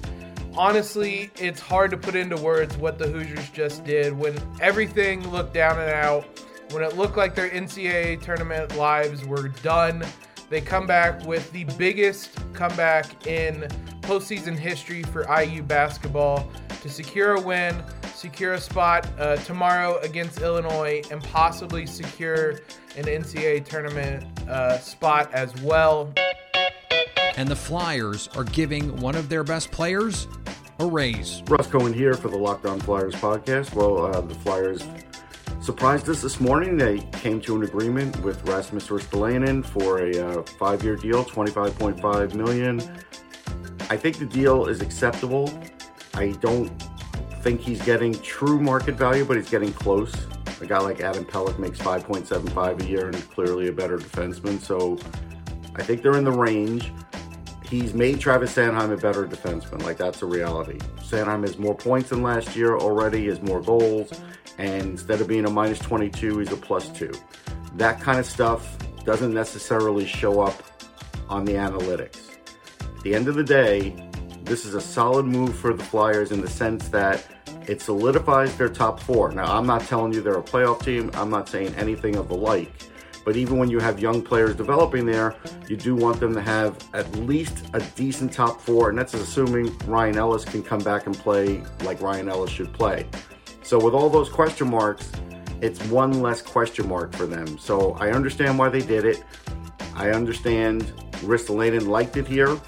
Honestly, 0.55 1.31
it's 1.37 1.61
hard 1.61 1.91
to 1.91 1.97
put 1.97 2.15
into 2.15 2.37
words 2.37 2.77
what 2.77 2.99
the 2.99 3.07
Hoosiers 3.07 3.51
just 3.51 3.85
did 3.85 4.17
when 4.17 4.39
everything 4.61 5.29
looked 5.31 5.53
down 5.53 5.79
and 5.79 5.91
out, 5.91 6.25
when 6.71 6.83
it 6.83 6.97
looked 6.97 7.17
like 7.17 7.35
their 7.35 7.51
NCAA 7.51 8.23
tournament 8.23 8.77
lives 8.77 9.25
were 9.25 9.49
done. 9.49 10.05
They 10.49 10.61
come 10.61 10.87
back 10.87 11.25
with 11.27 11.51
the 11.53 11.65
biggest 11.77 12.39
comeback 12.53 13.27
in 13.27 13.69
postseason 14.03 14.57
history 14.57 15.03
for 15.03 15.27
IU 15.43 15.63
basketball 15.63 16.49
to 16.83 16.89
secure 16.89 17.35
a 17.35 17.41
win, 17.41 17.83
secure 18.15 18.53
a 18.53 18.61
spot 18.61 19.09
uh, 19.19 19.37
tomorrow 19.37 19.99
against 19.99 20.41
Illinois, 20.41 21.03
and 21.11 21.23
possibly 21.23 21.85
secure 21.85 22.61
an 22.97 23.05
NCAA 23.05 23.65
tournament 23.65 24.25
uh, 24.49 24.79
spot 24.79 25.33
as 25.35 25.55
well. 25.63 26.13
And 27.37 27.49
the 27.49 27.57
Flyers 27.57 28.29
are 28.37 28.45
giving 28.45 28.97
one 29.01 29.17
of 29.17 29.29
their 29.29 29.43
best 29.43 29.73
players 29.73 30.29
a 30.79 30.87
raise. 30.87 31.43
Russ 31.49 31.67
Cohen 31.67 31.93
here 31.93 32.15
for 32.15 32.29
the 32.29 32.37
Locked 32.37 32.67
On 32.67 32.79
Flyers 32.79 33.15
podcast. 33.15 33.75
Well, 33.75 34.07
uh, 34.07 34.21
the 34.21 34.35
Flyers 34.37 34.87
surprised 35.67 36.09
us 36.09 36.23
this 36.23 36.39
morning. 36.39 36.77
They 36.77 37.01
came 37.11 37.41
to 37.41 37.57
an 37.57 37.65
agreement 37.65 38.17
with 38.23 38.41
Rasmus 38.49 38.87
Ristolainen 38.87 39.67
for 39.67 39.99
a 39.99 40.17
uh, 40.17 40.43
five-year 40.45 40.95
deal, 40.95 41.25
twenty-five 41.25 41.77
point 41.77 42.01
five 42.01 42.37
million. 42.37 42.81
I 43.91 43.97
think 43.97 44.19
the 44.19 44.27
deal 44.27 44.67
is 44.67 44.81
acceptable. 44.81 45.53
I 46.15 46.29
don't 46.41 46.71
think 47.43 47.61
he's 47.61 47.83
getting 47.83 48.15
true 48.21 48.61
market 48.61 48.95
value, 48.95 49.25
but 49.25 49.37
he's 49.37 49.51
getting 49.51 49.73
close. 49.73 50.15
A 50.61 50.67
guy 50.67 50.79
like 50.79 51.01
Adam 51.01 51.25
Pelech 51.25 51.59
makes 51.59 51.79
5.75 51.79 52.83
a 52.83 52.87
year 52.87 53.07
and 53.07 53.31
clearly 53.31 53.69
a 53.69 53.73
better 53.73 53.99
defenseman. 53.99 54.59
So 54.59 54.99
I 55.75 55.83
think 55.83 56.03
they're 56.03 56.17
in 56.17 56.25
the 56.25 56.33
range. 56.33 56.93
He's 57.69 57.93
made 57.93 58.21
Travis 58.21 58.55
Sanheim 58.55 58.93
a 58.93 58.97
better 58.97 59.27
defenseman. 59.27 59.83
Like, 59.83 59.99
that's 59.99 60.23
a 60.23 60.27
reality. 60.27 60.79
Sanheim 60.99 61.43
has 61.43 61.59
more 61.59 61.75
points 61.75 62.09
than 62.11 62.23
last 62.23 62.57
year 62.57 62.79
already, 62.79 63.27
has 63.27 63.43
more 63.43 63.61
goals, 63.61 64.11
and 64.59 64.83
instead 64.83 65.21
of 65.21 65.29
being 65.29 65.45
a 65.45 65.51
minus 65.51 65.79
22, 65.79 66.39
he's 66.39 66.53
a 66.53 66.57
plus 66.57 66.89
two. 66.89 67.13
That 67.75 68.01
kind 68.01 68.19
of 68.19 68.27
stuff 68.27 68.77
doesn't 69.05 69.35
necessarily 69.35 70.07
show 70.07 70.41
up 70.41 70.63
on 71.29 71.45
the 71.45 71.53
analytics. 71.53 72.31
At 72.81 73.03
the 73.03 73.15
end 73.15 73.29
of 73.29 73.35
the 73.35 73.45
day, 73.45 73.95
this 74.43 74.65
is 74.65 74.75
a 74.75 74.81
solid 74.81 75.27
move 75.27 75.57
for 75.57 75.73
the 75.73 75.83
Flyers 75.83 76.33
in 76.33 76.41
the 76.41 76.49
sense 76.49 76.89
that 76.89 77.25
it 77.67 77.81
solidifies 77.81 78.57
their 78.57 78.69
top 78.69 79.01
four. 79.01 79.33
Now, 79.33 79.57
I'm 79.57 79.67
not 79.67 79.83
telling 79.83 80.13
you 80.13 80.21
they're 80.21 80.39
a 80.39 80.43
playoff 80.43 80.85
team, 80.85 81.11
I'm 81.15 81.31
not 81.31 81.49
saying 81.49 81.75
anything 81.75 82.17
of 82.17 82.29
the 82.29 82.37
like, 82.37 82.73
But 83.25 83.37
even 83.37 83.59
when 83.59 83.71
you 83.71 83.81
have 83.81 83.99
young 83.99 84.23
players 84.23 84.55
developing 84.55 85.05
there, 85.05 85.35
you 85.69 85.77
do 85.77 85.97
want 85.97 86.21
them 86.21 86.33
to 86.35 86.41
have 86.41 86.79
at 86.95 87.13
least 87.17 87.67
a 87.75 87.81
decent 87.97 88.33
top 88.33 88.61
four, 88.61 88.89
and 88.89 88.99
that's 88.99 89.15
assuming 89.15 89.77
Ryan 89.87 90.17
Ellis 90.17 90.45
can 90.45 90.63
come 90.63 90.81
back 90.81 91.07
and 91.07 91.17
play 91.17 91.63
like 91.83 92.01
Ryan 92.01 92.29
Ellis 92.29 92.51
should 92.51 92.73
play. 92.73 93.07
So 93.67 93.81
with 93.81 93.95
all 93.95 94.09
those 94.09 94.29
question 94.29 94.71
marks, 94.71 95.11
it's 95.61 95.83
one 95.87 96.21
less 96.23 96.41
question 96.41 96.89
mark 96.89 97.13
for 97.13 97.27
them. 97.27 97.59
So 97.59 97.95
I 97.95 98.13
understand 98.13 98.57
why 98.57 98.69
they 98.69 98.81
did 98.81 99.05
it. 99.05 99.25
I 99.93 100.11
understand 100.11 100.83
Ristolainen 101.25 101.89
liked 101.89 102.17
it 102.17 102.29
here. 102.29 102.61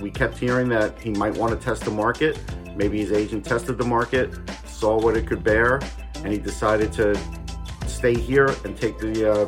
We 0.00 0.10
kept 0.10 0.36
hearing 0.36 0.68
that 0.70 0.98
he 0.98 1.10
might 1.10 1.36
want 1.36 1.52
to 1.52 1.64
test 1.64 1.84
the 1.84 1.92
market. 1.92 2.36
Maybe 2.74 2.98
his 2.98 3.12
agent 3.12 3.44
tested 3.44 3.78
the 3.78 3.84
market, 3.84 4.34
saw 4.66 5.00
what 5.00 5.16
it 5.16 5.28
could 5.28 5.44
bear, 5.44 5.80
and 6.16 6.32
he 6.32 6.38
decided 6.38 6.92
to 6.94 7.16
stay 7.86 8.18
here 8.18 8.48
and 8.64 8.76
take 8.76 8.98
the 8.98 9.30
uh, 9.30 9.44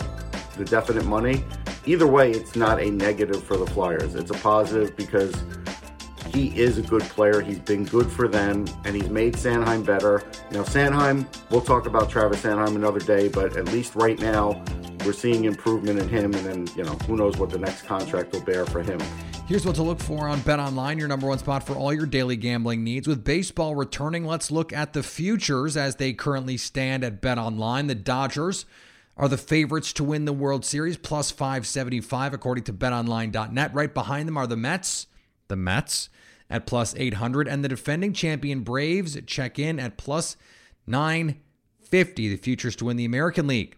the 0.56 0.64
definite 0.64 1.04
money. 1.04 1.42
Either 1.84 2.06
way, 2.06 2.30
it's 2.30 2.54
not 2.54 2.80
a 2.80 2.88
negative 2.88 3.42
for 3.42 3.56
the 3.56 3.66
Flyers. 3.66 4.14
It's 4.14 4.30
a 4.30 4.34
positive 4.34 4.96
because 4.96 5.34
he 6.36 6.60
is 6.60 6.76
a 6.76 6.82
good 6.82 7.02
player. 7.02 7.40
He's 7.40 7.58
been 7.58 7.84
good 7.84 8.12
for 8.12 8.28
them, 8.28 8.66
and 8.84 8.94
he's 8.94 9.08
made 9.08 9.34
Sanheim 9.34 9.84
better. 9.86 10.22
Know, 10.50 10.62
Sanheim. 10.64 11.26
We'll 11.50 11.62
talk 11.62 11.86
about 11.86 12.10
Travis 12.10 12.42
Sanheim 12.42 12.76
another 12.76 13.00
day, 13.00 13.28
but 13.28 13.56
at 13.56 13.64
least 13.72 13.94
right 13.94 14.18
now, 14.20 14.62
we're 15.06 15.14
seeing 15.14 15.46
improvement 15.46 15.98
in 15.98 16.08
him. 16.10 16.34
And 16.34 16.44
then, 16.44 16.68
you 16.76 16.84
know, 16.84 16.92
who 17.06 17.16
knows 17.16 17.38
what 17.38 17.48
the 17.48 17.58
next 17.58 17.82
contract 17.82 18.32
will 18.32 18.42
bear 18.42 18.66
for 18.66 18.82
him. 18.82 19.00
Here's 19.46 19.64
what 19.64 19.76
to 19.76 19.82
look 19.82 19.98
for 19.98 20.28
on 20.28 20.40
Bet 20.40 20.60
Online, 20.60 20.98
your 20.98 21.08
number 21.08 21.26
one 21.26 21.38
spot 21.38 21.64
for 21.66 21.74
all 21.74 21.94
your 21.94 22.04
daily 22.04 22.36
gambling 22.36 22.84
needs. 22.84 23.08
With 23.08 23.24
baseball 23.24 23.74
returning, 23.74 24.26
let's 24.26 24.50
look 24.50 24.74
at 24.74 24.92
the 24.92 25.02
futures 25.02 25.74
as 25.74 25.96
they 25.96 26.12
currently 26.12 26.58
stand 26.58 27.02
at 27.02 27.22
Bet 27.22 27.38
Online. 27.38 27.86
The 27.86 27.94
Dodgers 27.94 28.66
are 29.16 29.28
the 29.28 29.38
favorites 29.38 29.94
to 29.94 30.04
win 30.04 30.26
the 30.26 30.34
World 30.34 30.66
Series, 30.66 30.98
plus 30.98 31.30
575 31.30 32.34
according 32.34 32.64
to 32.64 32.74
betonline.net. 32.74 33.72
Right 33.72 33.94
behind 33.94 34.28
them 34.28 34.36
are 34.36 34.46
the 34.46 34.56
Mets. 34.56 35.06
The 35.48 35.56
Mets 35.56 36.10
at 36.48 36.66
plus 36.66 36.94
800 36.96 37.48
and 37.48 37.64
the 37.64 37.68
defending 37.68 38.12
champion 38.12 38.60
Braves 38.60 39.18
check 39.26 39.58
in 39.58 39.78
at 39.78 39.96
plus 39.96 40.36
950. 40.86 42.28
The 42.28 42.36
futures 42.36 42.76
to 42.76 42.84
win 42.84 42.96
the 42.96 43.04
American 43.04 43.46
League. 43.46 43.76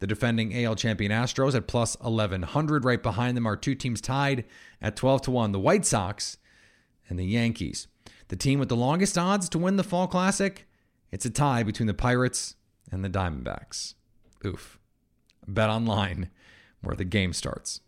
The 0.00 0.06
defending 0.06 0.64
AL 0.64 0.76
champion 0.76 1.12
Astros 1.12 1.54
at 1.54 1.66
plus 1.66 1.96
1100. 2.00 2.84
Right 2.84 3.02
behind 3.02 3.36
them 3.36 3.46
are 3.46 3.56
two 3.56 3.74
teams 3.74 4.00
tied 4.00 4.44
at 4.80 4.96
12 4.96 5.22
to 5.22 5.30
1 5.30 5.52
the 5.52 5.60
White 5.60 5.84
Sox 5.84 6.38
and 7.08 7.18
the 7.18 7.26
Yankees. 7.26 7.86
The 8.28 8.36
team 8.36 8.58
with 8.58 8.68
the 8.68 8.76
longest 8.76 9.18
odds 9.18 9.48
to 9.50 9.58
win 9.58 9.76
the 9.76 9.84
Fall 9.84 10.06
Classic, 10.06 10.66
it's 11.10 11.26
a 11.26 11.30
tie 11.30 11.62
between 11.62 11.88
the 11.88 11.94
Pirates 11.94 12.54
and 12.90 13.04
the 13.04 13.10
Diamondbacks. 13.10 13.94
Oof. 14.44 14.78
Bet 15.46 15.68
online 15.68 16.30
where 16.80 16.96
the 16.96 17.04
game 17.04 17.32
starts. 17.32 17.80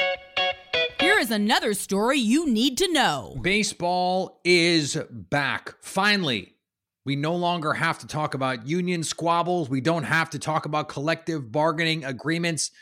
Is 1.23 1.31
another 1.31 1.73
story 1.75 2.19
you 2.19 2.49
need 2.49 2.79
to 2.79 2.93
know. 2.93 3.39
Baseball 3.41 4.41
is 4.45 4.99
back. 5.09 5.77
Finally, 5.81 6.57
we 7.05 7.15
no 7.15 7.37
longer 7.37 7.75
have 7.75 8.01
to 8.01 8.09
talk 8.09 8.35
about 8.35 8.67
union 8.67 9.05
squabbles. 9.05 9.71
We 9.71 9.81
don't 9.81 10.03
have 10.03 10.31
to 10.31 10.41
talk 10.41 10.67
about 10.67 10.89
collective 10.89 11.53
bargaining 11.53 12.05
agreements, 12.05 12.73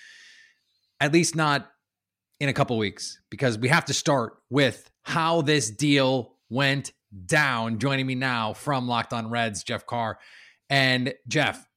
at 1.01 1.13
least 1.13 1.37
not 1.37 1.71
in 2.41 2.49
a 2.49 2.55
couple 2.55 2.79
weeks, 2.79 3.21
because 3.29 3.59
we 3.59 3.69
have 3.69 3.85
to 3.85 3.93
start 3.93 4.39
with 4.49 4.91
how 5.03 5.43
this 5.43 5.69
deal 5.69 6.33
went 6.49 6.93
down. 7.27 7.79
Joining 7.79 8.07
me 8.07 8.15
now 8.15 8.55
from 8.55 8.89
Locked 8.89 9.13
On 9.13 9.29
Reds, 9.29 9.63
Jeff 9.65 9.85
Carr. 9.85 10.19
And 10.71 11.13
Jeff, 11.29 11.69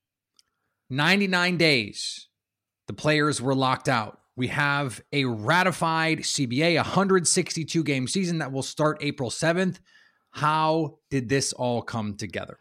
99 0.89 1.57
days, 1.57 2.29
the 2.87 2.93
players 2.93 3.41
were 3.41 3.53
locked 3.53 3.89
out. 3.89 4.21
We 4.35 4.47
have 4.47 5.01
a 5.11 5.25
ratified 5.25 6.19
CBA, 6.19 6.75
162 6.75 7.83
game 7.83 8.07
season 8.07 8.39
that 8.39 8.51
will 8.51 8.63
start 8.63 8.97
April 9.01 9.29
7th. 9.29 9.77
How 10.31 10.97
did 11.11 11.29
this 11.29 11.53
all 11.53 11.83
come 11.83 12.15
together? 12.15 12.57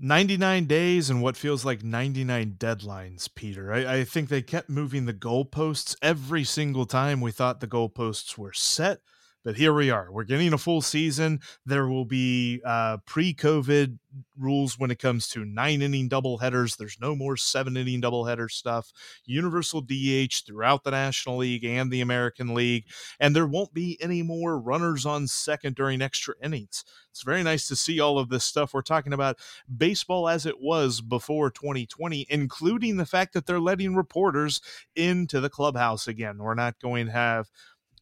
99 0.00 0.66
days 0.66 1.10
and 1.10 1.22
what 1.22 1.36
feels 1.36 1.64
like 1.64 1.82
99 1.82 2.54
deadlines, 2.58 3.28
Peter. 3.34 3.72
I, 3.72 3.98
I, 3.98 4.04
think 4.04 4.28
they 4.28 4.42
kept 4.42 4.68
moving 4.68 5.06
the 5.06 5.12
goalposts 5.12 5.96
every 6.00 6.44
single 6.44 6.86
time 6.86 7.20
we 7.20 7.32
thought 7.32 7.60
the 7.60 7.66
goalposts 7.66 8.38
were 8.38 8.52
set. 8.52 9.00
But 9.44 9.56
here 9.56 9.72
we 9.72 9.90
are. 9.90 10.10
We're 10.10 10.24
getting 10.24 10.52
a 10.52 10.58
full 10.58 10.82
season. 10.82 11.40
There 11.64 11.88
will 11.88 12.04
be 12.04 12.60
uh, 12.64 12.98
pre 13.06 13.34
COVID 13.34 13.98
rules 14.36 14.78
when 14.78 14.90
it 14.90 14.98
comes 14.98 15.28
to 15.28 15.44
nine 15.44 15.80
inning 15.80 16.08
double 16.08 16.38
headers. 16.38 16.76
There's 16.76 16.98
no 17.00 17.14
more 17.14 17.36
seven 17.36 17.76
inning 17.76 18.00
double 18.00 18.24
header 18.24 18.48
stuff. 18.48 18.90
Universal 19.24 19.82
DH 19.82 20.42
throughout 20.46 20.84
the 20.84 20.90
National 20.90 21.38
League 21.38 21.64
and 21.64 21.90
the 21.90 22.00
American 22.00 22.54
League. 22.54 22.86
And 23.20 23.34
there 23.34 23.46
won't 23.46 23.72
be 23.72 23.96
any 24.00 24.22
more 24.22 24.58
runners 24.58 25.06
on 25.06 25.28
second 25.28 25.76
during 25.76 26.02
extra 26.02 26.34
innings. 26.42 26.84
It's 27.10 27.22
very 27.22 27.42
nice 27.42 27.66
to 27.68 27.76
see 27.76 28.00
all 28.00 28.18
of 28.18 28.28
this 28.28 28.44
stuff. 28.44 28.74
We're 28.74 28.82
talking 28.82 29.12
about 29.12 29.38
baseball 29.74 30.28
as 30.28 30.46
it 30.46 30.60
was 30.60 31.00
before 31.00 31.50
2020, 31.50 32.26
including 32.28 32.96
the 32.96 33.06
fact 33.06 33.34
that 33.34 33.46
they're 33.46 33.60
letting 33.60 33.96
reporters 33.96 34.60
into 34.94 35.40
the 35.40 35.50
clubhouse 35.50 36.06
again. 36.06 36.38
We're 36.38 36.54
not 36.54 36.80
going 36.80 37.06
to 37.06 37.12
have 37.12 37.50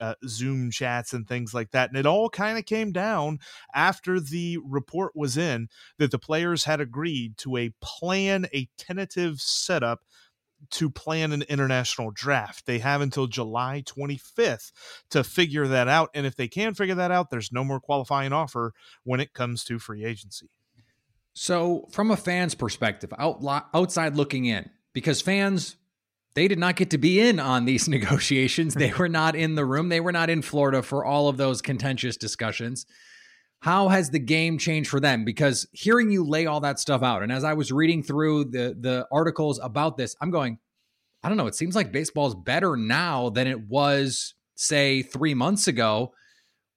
uh, 0.01 0.15
Zoom 0.27 0.71
chats 0.71 1.13
and 1.13 1.27
things 1.27 1.55
like 1.55 1.71
that. 1.73 1.91
And 1.91 1.99
it 1.99 2.07
all 2.07 2.31
kind 2.31 2.59
of 2.59 2.67
came 2.67 2.93
down 2.93 3.39
after 3.75 4.21
the 4.21 4.59
report 4.65 5.13
was 5.15 5.37
in 5.37 5.69
that 5.99 6.11
the 6.11 6.19
players 6.19 6.65
had 6.65 6.81
agreed 6.81 7.39
to 7.39 7.57
a 7.57 7.73
plan, 7.81 8.47
a 8.55 8.69
tentative 8.79 9.41
setup 9.41 10.01
to 10.71 10.91
plan 10.91 11.33
an 11.33 11.43
international 11.43 12.11
draft. 12.11 12.67
They 12.67 12.79
have 12.79 13.01
until 13.01 13.27
July 13.27 13.83
25th 13.87 14.73
to 15.11 15.23
figure 15.23 15.69
that 15.69 15.89
out. 15.89 16.11
And 16.15 16.27
if 16.27 16.37
they 16.37 16.49
can 16.49 16.75
figure 16.75 16.95
that 16.95 17.11
out, 17.11 17.31
there's 17.31 17.53
no 17.53 17.65
more 17.65 17.81
qualifying 17.81 18.33
offer 18.33 18.73
when 19.05 19.21
it 19.21 19.33
comes 19.33 19.65
to 19.65 19.79
free 19.79 20.05
agency. 20.05 20.51
So, 21.35 21.87
from 21.91 22.11
a 22.11 22.17
fan's 22.17 22.55
perspective, 22.55 23.13
out, 23.19 23.43
outside 23.75 24.17
looking 24.17 24.47
in, 24.47 24.71
because 24.95 25.21
fans 25.21 25.77
they 26.37 26.49
did 26.49 26.59
not 26.59 26.77
get 26.77 26.91
to 26.91 26.99
be 26.99 27.19
in 27.19 27.41
on 27.41 27.65
these 27.65 27.89
negotiations. 27.97 28.75
They 28.75 28.93
were 28.93 29.09
not 29.09 29.35
in 29.35 29.55
the 29.57 29.65
room. 29.65 29.89
They 29.89 30.01
were 30.01 30.13
not 30.13 30.31
in 30.31 30.43
Florida 30.43 30.83
for 30.83 31.05
all 31.05 31.29
of 31.29 31.39
those 31.39 31.63
contentious 31.63 32.17
discussions. 32.17 32.87
How 33.61 33.89
has 33.89 34.11
the 34.11 34.19
game 34.19 34.59
changed 34.59 34.91
for 34.91 35.01
them? 35.01 35.25
Because 35.25 35.67
hearing 35.73 36.11
you 36.11 36.25
lay 36.25 36.45
all 36.45 36.61
that 36.61 36.79
stuff 36.79 37.03
out, 37.03 37.23
and 37.23 37.33
as 37.33 37.43
I 37.43 37.55
was 37.55 37.73
reading 37.73 38.03
through 38.03 38.45
the 38.45 38.77
the 38.79 39.09
articles 39.11 39.59
about 39.61 39.97
this, 39.97 40.15
I'm 40.21 40.31
going, 40.31 40.59
I 41.23 41.29
don't 41.29 41.39
know. 41.39 41.47
It 41.47 41.55
seems 41.55 41.75
like 41.75 41.91
baseball 41.91 42.29
is 42.29 42.35
better 42.35 42.77
now 42.77 43.31
than 43.31 43.47
it 43.47 43.67
was, 43.67 44.35
say, 44.57 45.03
three 45.03 45.35
months 45.35 45.67
ago. 45.67 46.13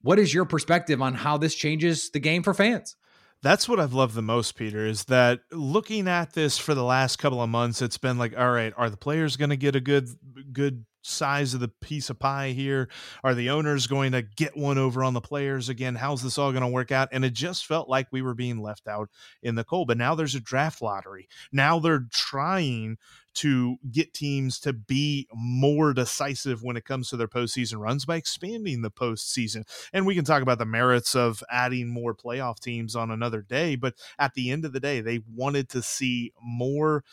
What 0.01 0.19
is 0.19 0.33
your 0.33 0.45
perspective 0.45 1.01
on 1.01 1.13
how 1.13 1.37
this 1.37 1.53
changes 1.53 2.09
the 2.11 2.19
game 2.19 2.43
for 2.43 2.53
fans? 2.53 2.95
That's 3.41 3.69
what 3.69 3.79
I've 3.79 3.93
loved 3.93 4.15
the 4.15 4.21
most, 4.21 4.55
Peter, 4.55 4.85
is 4.85 5.05
that 5.05 5.41
looking 5.51 6.07
at 6.07 6.33
this 6.33 6.57
for 6.57 6.73
the 6.73 6.83
last 6.83 7.17
couple 7.17 7.41
of 7.41 7.49
months, 7.49 7.81
it's 7.81 7.97
been 7.97 8.17
like, 8.17 8.37
all 8.37 8.51
right, 8.51 8.73
are 8.75 8.89
the 8.89 8.97
players 8.97 9.37
going 9.37 9.49
to 9.49 9.57
get 9.57 9.75
a 9.75 9.79
good, 9.79 10.09
good 10.51 10.85
size 11.01 11.53
of 11.53 11.59
the 11.59 11.67
piece 11.67 12.09
of 12.09 12.19
pie 12.19 12.49
here? 12.49 12.89
Are 13.23 13.33
the 13.33 13.49
owners 13.49 13.87
going 13.87 14.11
to 14.11 14.21
get 14.21 14.57
one 14.57 14.77
over 14.77 15.03
on 15.03 15.13
the 15.13 15.21
players 15.21 15.69
again? 15.69 15.95
How's 15.95 16.21
this 16.21 16.37
all 16.37 16.51
going 16.51 16.63
to 16.63 16.67
work 16.67 16.91
out? 16.91 17.09
And 17.11 17.23
it 17.23 17.33
just 17.33 17.65
felt 17.65 17.89
like 17.89 18.07
we 18.11 18.21
were 18.21 18.33
being 18.33 18.61
left 18.61 18.87
out 18.87 19.09
in 19.41 19.55
the 19.55 19.63
cold. 19.63 19.87
But 19.87 19.97
now 19.97 20.15
there's 20.15 20.35
a 20.35 20.41
draft 20.41 20.81
lottery. 20.81 21.27
Now 21.51 21.79
they're 21.79 22.07
trying 22.11 22.97
to 23.35 23.77
get 23.91 24.13
teams 24.13 24.59
to 24.59 24.73
be 24.73 25.27
more 25.33 25.93
decisive 25.93 26.63
when 26.63 26.77
it 26.77 26.85
comes 26.85 27.09
to 27.09 27.17
their 27.17 27.27
postseason 27.27 27.79
runs 27.79 28.05
by 28.05 28.15
expanding 28.15 28.81
the 28.81 28.91
postseason. 28.91 29.63
And 29.93 30.05
we 30.05 30.15
can 30.15 30.25
talk 30.25 30.41
about 30.41 30.57
the 30.57 30.65
merits 30.65 31.15
of 31.15 31.43
adding 31.49 31.87
more 31.87 32.15
playoff 32.15 32.59
teams 32.59 32.95
on 32.95 33.11
another 33.11 33.41
day, 33.41 33.75
but 33.75 33.95
at 34.17 34.33
the 34.33 34.51
end 34.51 34.65
of 34.65 34.73
the 34.73 34.79
day, 34.79 35.01
they 35.01 35.21
wanted 35.33 35.69
to 35.69 35.81
see 35.81 36.33
more 36.41 37.03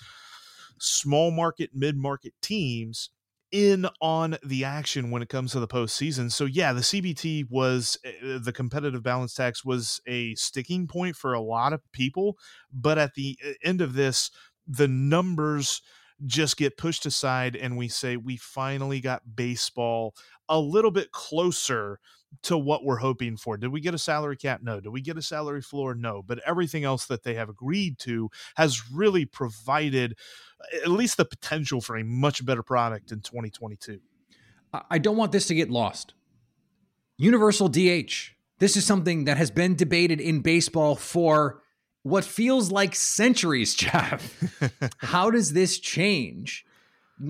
small 0.78 1.30
market, 1.30 1.70
mid 1.74 1.96
market 1.96 2.34
teams 2.40 3.10
in 3.52 3.86
on 4.00 4.36
the 4.44 4.64
action 4.64 5.10
when 5.10 5.22
it 5.22 5.28
comes 5.28 5.52
to 5.52 5.60
the 5.60 5.68
postseason. 5.68 6.30
So 6.30 6.44
yeah, 6.44 6.72
the 6.72 6.80
CBT 6.80 7.48
was 7.48 7.96
uh, 8.04 8.38
the 8.38 8.52
competitive 8.52 9.02
balance 9.02 9.34
tax 9.34 9.64
was 9.64 10.00
a 10.06 10.34
sticking 10.34 10.86
point 10.86 11.16
for 11.16 11.32
a 11.32 11.40
lot 11.40 11.72
of 11.72 11.80
people, 11.92 12.36
but 12.72 12.98
at 12.98 13.14
the 13.14 13.38
eh, 13.42 13.52
end 13.62 13.80
of 13.80 13.94
this, 13.94 14.30
the 14.66 14.88
numbers 14.88 15.80
just 16.24 16.56
get 16.56 16.78
pushed 16.78 17.04
aside 17.04 17.56
and 17.56 17.76
we 17.76 17.88
say 17.88 18.16
we 18.16 18.36
finally 18.36 19.00
got 19.00 19.36
baseball 19.36 20.14
a 20.48 20.58
little 20.58 20.90
bit 20.90 21.12
closer 21.12 21.98
to 22.42 22.56
what 22.56 22.84
we're 22.84 22.96
hoping 22.96 23.36
for. 23.36 23.56
Did 23.56 23.72
we 23.72 23.80
get 23.80 23.94
a 23.94 23.98
salary 23.98 24.36
cap? 24.36 24.60
No. 24.62 24.80
Did 24.80 24.90
we 24.90 25.00
get 25.00 25.16
a 25.16 25.22
salary 25.22 25.62
floor? 25.62 25.94
No. 25.94 26.22
But 26.22 26.40
everything 26.46 26.84
else 26.84 27.06
that 27.06 27.22
they 27.22 27.34
have 27.34 27.48
agreed 27.48 27.98
to 28.00 28.30
has 28.56 28.90
really 28.90 29.24
provided 29.24 30.16
at 30.82 30.90
least 30.90 31.16
the 31.16 31.24
potential 31.24 31.80
for 31.80 31.96
a 31.96 32.04
much 32.04 32.44
better 32.44 32.62
product 32.62 33.12
in 33.12 33.20
2022. 33.20 34.00
I 34.90 34.98
don't 34.98 35.16
want 35.16 35.32
this 35.32 35.46
to 35.46 35.54
get 35.54 35.70
lost. 35.70 36.14
Universal 37.18 37.68
DH. 37.68 38.32
This 38.58 38.76
is 38.76 38.84
something 38.84 39.24
that 39.24 39.36
has 39.36 39.50
been 39.50 39.74
debated 39.74 40.20
in 40.20 40.40
baseball 40.40 40.96
for 40.96 41.62
what 42.06 42.24
feels 42.24 42.70
like 42.70 42.94
centuries, 42.94 43.74
Jeff. 43.76 44.38
How 44.98 45.30
does 45.30 45.52
this 45.52 45.78
change 45.78 46.64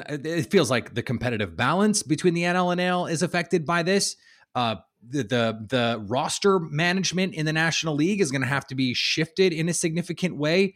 it 0.09 0.51
feels 0.51 0.71
like 0.71 0.95
the 0.95 1.03
competitive 1.03 1.57
balance 1.57 2.03
between 2.03 2.35
the 2.35 2.43
NL 2.43 2.73
and 2.73 2.81
AL 2.81 3.07
is 3.07 3.23
affected 3.23 3.65
by 3.65 3.83
this. 3.83 4.17
Uh, 4.55 4.77
the, 5.09 5.23
the 5.23 5.67
the 5.69 6.05
roster 6.09 6.59
management 6.59 7.35
in 7.35 7.47
the 7.47 7.53
National 7.53 7.95
League 7.95 8.21
is 8.21 8.33
going 8.33 8.41
to 8.41 8.49
have 8.49 8.67
to 8.67 8.75
be 8.75 8.95
shifted 8.95 9.53
in 9.53 9.69
a 9.69 9.75
significant 9.75 10.37
way. 10.37 10.75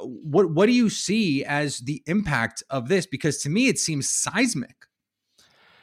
What 0.00 0.52
what 0.52 0.66
do 0.66 0.72
you 0.72 0.88
see 0.88 1.44
as 1.44 1.78
the 1.78 2.02
impact 2.06 2.62
of 2.70 2.88
this? 2.88 3.06
Because 3.06 3.38
to 3.38 3.50
me, 3.50 3.66
it 3.66 3.78
seems 3.78 4.08
seismic. 4.08 4.86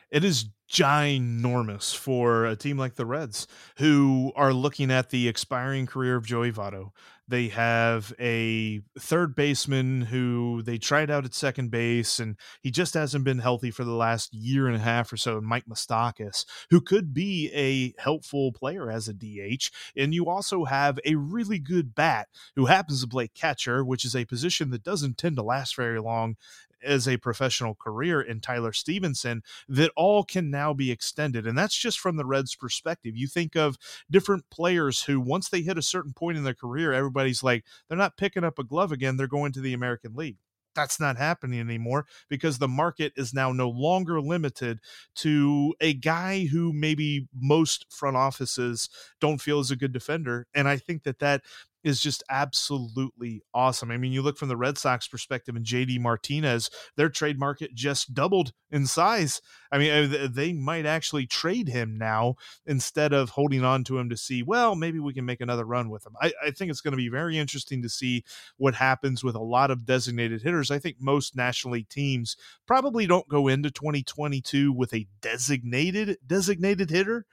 It 0.10 0.24
is 0.24 0.46
ginormous 0.72 1.96
for 1.96 2.46
a 2.46 2.56
team 2.56 2.78
like 2.78 2.96
the 2.96 3.06
Reds, 3.06 3.48
who 3.78 4.32
are 4.36 4.54
looking 4.54 4.92
at 4.92 5.10
the 5.10 5.28
expiring 5.28 5.88
career 5.88 6.16
of 6.16 6.26
Joey 6.26 6.52
Votto. 6.52 6.92
They 7.30 7.50
have 7.50 8.12
a 8.20 8.82
third 8.98 9.36
baseman 9.36 10.02
who 10.02 10.64
they 10.64 10.80
tried 10.80 11.12
out 11.12 11.26
at 11.26 11.36
second 11.36 11.70
base, 11.70 12.20
and 12.20 12.36
he 12.62 12.72
just 12.72 12.96
hasn't 12.96 13.24
been 13.24 13.38
healthy 13.38 13.70
for 13.70 13.84
the 13.84 13.94
last 13.94 14.34
year 14.34 14.66
and 14.66 14.76
a 14.76 14.80
half 14.80 15.14
or 15.14 15.18
so. 15.18 15.40
Mike 15.40 15.66
Moustakas, 15.70 16.46
who 16.72 16.82
could 16.82 17.14
be 17.14 17.52
a 17.54 17.94
helpful 18.02 18.52
player 18.52 18.90
as 18.90 19.08
a 19.08 19.14
DH. 19.14 19.70
And 19.96 20.12
you 20.12 20.28
also 20.28 20.66
have 20.66 21.00
a 21.06 21.16
really 21.16 21.60
good 21.60 21.94
bat 21.94 22.30
who 22.56 22.66
happens 22.66 23.02
to 23.02 23.08
play 23.08 23.28
catcher, 23.28 23.86
which 23.86 24.06
is 24.06 24.16
a 24.16 24.26
position 24.26 24.72
that 24.72 24.84
doesn't 24.84 25.20
tend 25.20 25.36
to 25.36 25.44
last 25.44 25.76
very 25.76 26.02
long 26.02 26.36
as 26.84 27.08
a 27.08 27.18
professional 27.18 27.76
career 27.76 28.22
in 28.22 28.40
Tyler 28.40 28.74
Stephenson 28.74 29.44
that 29.68 29.92
all 29.96 30.24
can 30.24 30.50
now 30.50 30.74
be 30.74 30.92
extended. 30.92 31.46
And 31.46 31.58
that's 31.58 31.78
just 31.78 32.00
from 32.00 32.18
the 32.18 32.26
Reds' 32.26 32.56
perspective. 32.56 33.16
You 33.16 33.28
think 33.28 33.56
of 33.56 33.78
different 34.10 34.50
players 34.50 35.04
who, 35.04 35.20
once 35.20 35.50
they 35.50 35.62
hit 35.62 35.78
a 35.78 35.82
certain 35.82 36.14
point 36.14 36.38
in 36.38 36.44
their 36.44 36.54
career, 36.54 36.94
everybody's 36.94 37.44
like, 37.44 37.64
they're 37.88 37.98
not 37.98 38.18
picking 38.18 38.44
up 38.44 38.60
a 38.60 38.64
glove 38.64 38.92
again, 38.92 39.18
they're 39.18 39.28
going 39.28 39.52
to 39.54 39.62
the 39.62 39.74
American 39.74 40.16
League 40.16 40.38
that's 40.76 41.00
not 41.00 41.18
happening 41.18 41.60
anymore 41.60 42.06
because 42.30 42.58
the 42.58 42.68
market 42.68 43.12
is 43.18 43.34
now 43.34 43.52
no 43.52 43.70
longer 43.70 44.22
limited 44.22 44.80
to 45.16 45.74
a 45.82 45.94
guy 45.94 46.46
who 46.46 46.72
maybe 46.72 47.28
most 47.34 47.86
front 47.90 48.16
offices 48.16 48.90
don't 49.20 49.42
feel 49.42 49.60
is 49.60 49.72
a 49.72 49.76
good 49.76 49.92
defender 49.92 50.48
and 50.54 50.68
i 50.68 50.78
think 50.78 51.04
that 51.04 51.20
that 51.20 51.42
is 51.84 52.02
just 52.02 52.24
absolutely 52.30 53.42
awesome. 53.54 53.92
I 53.92 53.98
mean, 53.98 54.12
you 54.12 54.22
look 54.22 54.38
from 54.38 54.50
the 54.50 54.58
Red 54.58 54.78
Sox 54.78 55.08
perspective 55.08 55.56
and 55.56 55.66
JD 55.66 56.00
Martinez, 56.00 56.70
their 56.96 57.10
trade 57.10 57.40
market 57.40 57.74
just 57.74 58.14
doubled 58.14 58.52
in 58.72 58.86
size. 58.86 59.42
I 59.72 59.78
mean, 59.78 60.14
uh, 60.14 60.28
they 60.32 60.54
might 60.54 60.86
actually 60.86 61.28
trade 61.28 61.70
him 61.70 61.98
now 61.98 62.36
instead 62.66 63.14
of 63.14 63.32
holding 63.32 63.64
on 63.64 63.84
to 63.86 63.98
him 63.98 64.10
to 64.10 64.18
see, 64.18 64.44
well, 64.44 64.76
maybe 64.76 65.00
we 65.00 65.14
can 65.14 65.26
make 65.26 65.42
another 65.42 65.66
run 65.66 65.90
with 65.90 66.06
him. 66.06 66.14
I, 66.22 66.32
I 66.46 66.52
think 66.52 66.72
it's 66.72 66.82
going 66.82 66.94
to 66.94 66.98
be 66.98 67.10
very 67.10 67.38
interesting 67.38 67.82
to 67.84 67.90
see 67.90 68.24
what 68.58 68.76
happens 68.76 69.24
with 69.24 69.36
a 69.36 69.40
lot 69.40 69.72
of 69.72 69.86
designated 69.86 70.42
hitters. 70.42 70.72
I 70.72 70.80
think 70.80 70.98
most 71.00 71.36
National 71.36 71.76
League 71.76 71.90
teams 71.90 72.36
probably 72.66 73.08
don't 73.08 73.28
go 73.28 73.48
into 73.48 73.72
2022 73.72 74.72
with 74.72 74.94
a 74.94 75.08
designated 75.22 76.18
designated 76.26 76.90
hitter 76.90 77.26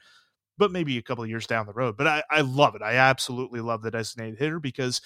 but 0.59 0.73
maybe 0.73 0.99
a 0.99 1.03
couple 1.03 1.25
of 1.25 1.31
years 1.31 1.47
down 1.47 1.67
the 1.67 1.73
road. 1.73 1.97
But 1.97 2.07
I, 2.07 2.23
I 2.31 2.41
love 2.43 2.75
it. 2.75 2.83
I 2.83 2.95
absolutely 2.95 3.61
love 3.61 3.83
the 3.83 3.91
designated 3.91 4.39
hitter 4.39 4.61
because 4.61 5.01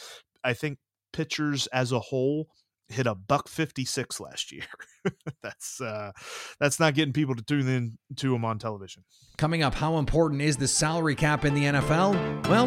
I 0.45 0.54
think 0.54 0.78
pitchers 1.12 1.66
as 1.69 1.92
a 1.92 2.00
whole 2.00 2.49
hit 2.88 3.07
a 3.07 3.14
buck 3.14 3.49
56 3.49 4.21
last 4.21 4.52
year. 4.52 4.64
that's 5.42 5.80
uh 5.80 6.12
that's 6.59 6.80
not 6.80 6.95
getting 6.95 7.12
people 7.12 7.35
to 7.35 7.42
tune 7.42 7.69
in 7.69 7.99
to 8.16 8.35
him 8.35 8.45
on 8.45 8.59
television. 8.59 9.04
Coming 9.38 9.62
up, 9.62 9.75
how 9.75 9.99
important 9.99 10.42
is 10.42 10.57
the 10.57 10.69
salary 10.69 11.14
cap 11.14 11.45
in 11.45 11.54
the 11.54 11.64
NFL? 11.64 12.49
Well, 12.49 12.66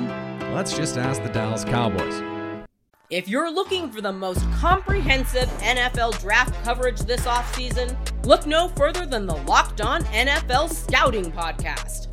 let's 0.53 0.75
just 0.75 0.97
ask 0.97 1.21
the 1.23 1.29
Dallas 1.29 1.63
Cowboys. 1.63 2.21
If 3.09 3.27
you're 3.27 3.51
looking 3.51 3.91
for 3.91 4.01
the 4.01 4.13
most 4.13 4.41
comprehensive 4.53 5.47
NFL 5.59 6.19
draft 6.19 6.63
coverage 6.63 6.99
this 7.01 7.21
offseason, 7.25 7.95
look 8.25 8.47
no 8.47 8.69
further 8.69 9.05
than 9.05 9.27
the 9.27 9.35
Locked 9.35 9.81
On 9.81 10.03
NFL 10.05 10.73
Scouting 10.73 11.31
Podcast. 11.31 12.12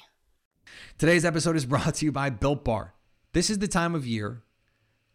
Today's 1.01 1.25
episode 1.25 1.55
is 1.55 1.65
brought 1.65 1.95
to 1.95 2.05
you 2.05 2.11
by 2.11 2.29
Built 2.29 2.63
Bar. 2.63 2.93
This 3.33 3.49
is 3.49 3.57
the 3.57 3.67
time 3.67 3.95
of 3.95 4.05
year 4.05 4.43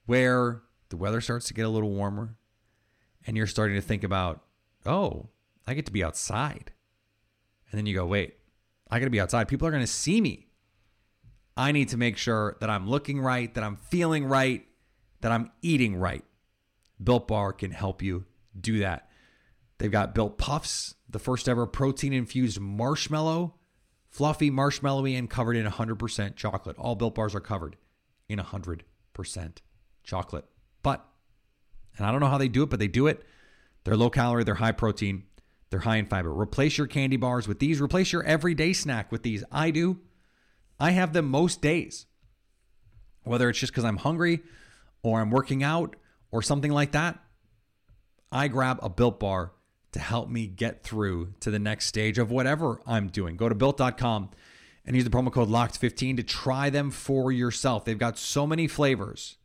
where 0.04 0.62
the 0.88 0.96
weather 0.96 1.20
starts 1.20 1.46
to 1.46 1.54
get 1.54 1.64
a 1.64 1.68
little 1.68 1.90
warmer 1.90 2.34
and 3.24 3.36
you're 3.36 3.46
starting 3.46 3.76
to 3.76 3.80
think 3.80 4.02
about, 4.02 4.42
oh, 4.84 5.28
I 5.64 5.74
get 5.74 5.86
to 5.86 5.92
be 5.92 6.02
outside. 6.02 6.72
And 7.70 7.78
then 7.78 7.86
you 7.86 7.94
go, 7.94 8.04
wait, 8.04 8.34
I 8.90 8.98
got 8.98 9.04
to 9.04 9.12
be 9.12 9.20
outside. 9.20 9.46
People 9.46 9.68
are 9.68 9.70
going 9.70 9.84
to 9.84 9.86
see 9.86 10.20
me. 10.20 10.48
I 11.56 11.70
need 11.70 11.90
to 11.90 11.96
make 11.96 12.16
sure 12.16 12.56
that 12.58 12.68
I'm 12.68 12.88
looking 12.88 13.20
right, 13.20 13.54
that 13.54 13.62
I'm 13.62 13.76
feeling 13.76 14.24
right, 14.24 14.66
that 15.20 15.30
I'm 15.30 15.52
eating 15.62 15.94
right. 15.94 16.24
Built 17.00 17.28
Bar 17.28 17.52
can 17.52 17.70
help 17.70 18.02
you 18.02 18.24
do 18.60 18.80
that. 18.80 19.08
They've 19.78 19.88
got 19.88 20.16
Built 20.16 20.36
Puffs, 20.36 20.96
the 21.08 21.20
first 21.20 21.48
ever 21.48 21.64
protein 21.64 22.12
infused 22.12 22.58
marshmallow, 22.58 23.54
fluffy, 24.16 24.50
marshmallowy, 24.50 25.18
and 25.18 25.28
covered 25.28 25.56
in 25.56 25.66
100% 25.66 26.36
chocolate. 26.36 26.78
All 26.78 26.94
Built 26.94 27.14
Bars 27.14 27.34
are 27.34 27.40
covered 27.40 27.76
in 28.30 28.38
100% 28.38 28.82
chocolate. 30.02 30.44
But, 30.82 31.06
and 31.98 32.06
I 32.06 32.10
don't 32.10 32.20
know 32.20 32.28
how 32.28 32.38
they 32.38 32.48
do 32.48 32.62
it, 32.62 32.70
but 32.70 32.78
they 32.78 32.88
do 32.88 33.08
it. 33.08 33.22
They're 33.84 33.96
low 33.96 34.08
calorie, 34.08 34.42
they're 34.42 34.54
high 34.54 34.72
protein, 34.72 35.24
they're 35.68 35.80
high 35.80 35.96
in 35.96 36.06
fiber. 36.06 36.32
Replace 36.32 36.78
your 36.78 36.86
candy 36.86 37.18
bars 37.18 37.46
with 37.46 37.58
these. 37.58 37.78
Replace 37.78 38.10
your 38.10 38.22
everyday 38.22 38.72
snack 38.72 39.12
with 39.12 39.22
these. 39.22 39.44
I 39.52 39.70
do. 39.70 40.00
I 40.80 40.92
have 40.92 41.12
them 41.12 41.26
most 41.26 41.60
days. 41.60 42.06
Whether 43.22 43.50
it's 43.50 43.58
just 43.58 43.72
because 43.72 43.84
I'm 43.84 43.98
hungry 43.98 44.40
or 45.02 45.20
I'm 45.20 45.30
working 45.30 45.62
out 45.62 45.94
or 46.30 46.40
something 46.40 46.72
like 46.72 46.92
that, 46.92 47.22
I 48.32 48.48
grab 48.48 48.78
a 48.82 48.88
built 48.88 49.20
bar 49.20 49.52
to 49.96 50.02
help 50.02 50.28
me 50.28 50.46
get 50.46 50.82
through 50.82 51.32
to 51.40 51.50
the 51.50 51.58
next 51.58 51.86
stage 51.86 52.18
of 52.18 52.30
whatever 52.30 52.82
I'm 52.86 53.08
doing. 53.08 53.36
Go 53.36 53.48
to 53.48 53.54
built.com 53.54 54.30
and 54.84 54.94
use 54.94 55.04
the 55.04 55.10
promo 55.10 55.32
code 55.32 55.48
LOCKED15 55.48 56.18
to 56.18 56.22
try 56.22 56.68
them 56.68 56.90
for 56.90 57.32
yourself. 57.32 57.86
They've 57.86 57.98
got 57.98 58.18
so 58.18 58.46
many 58.46 58.68
flavors 58.68 59.38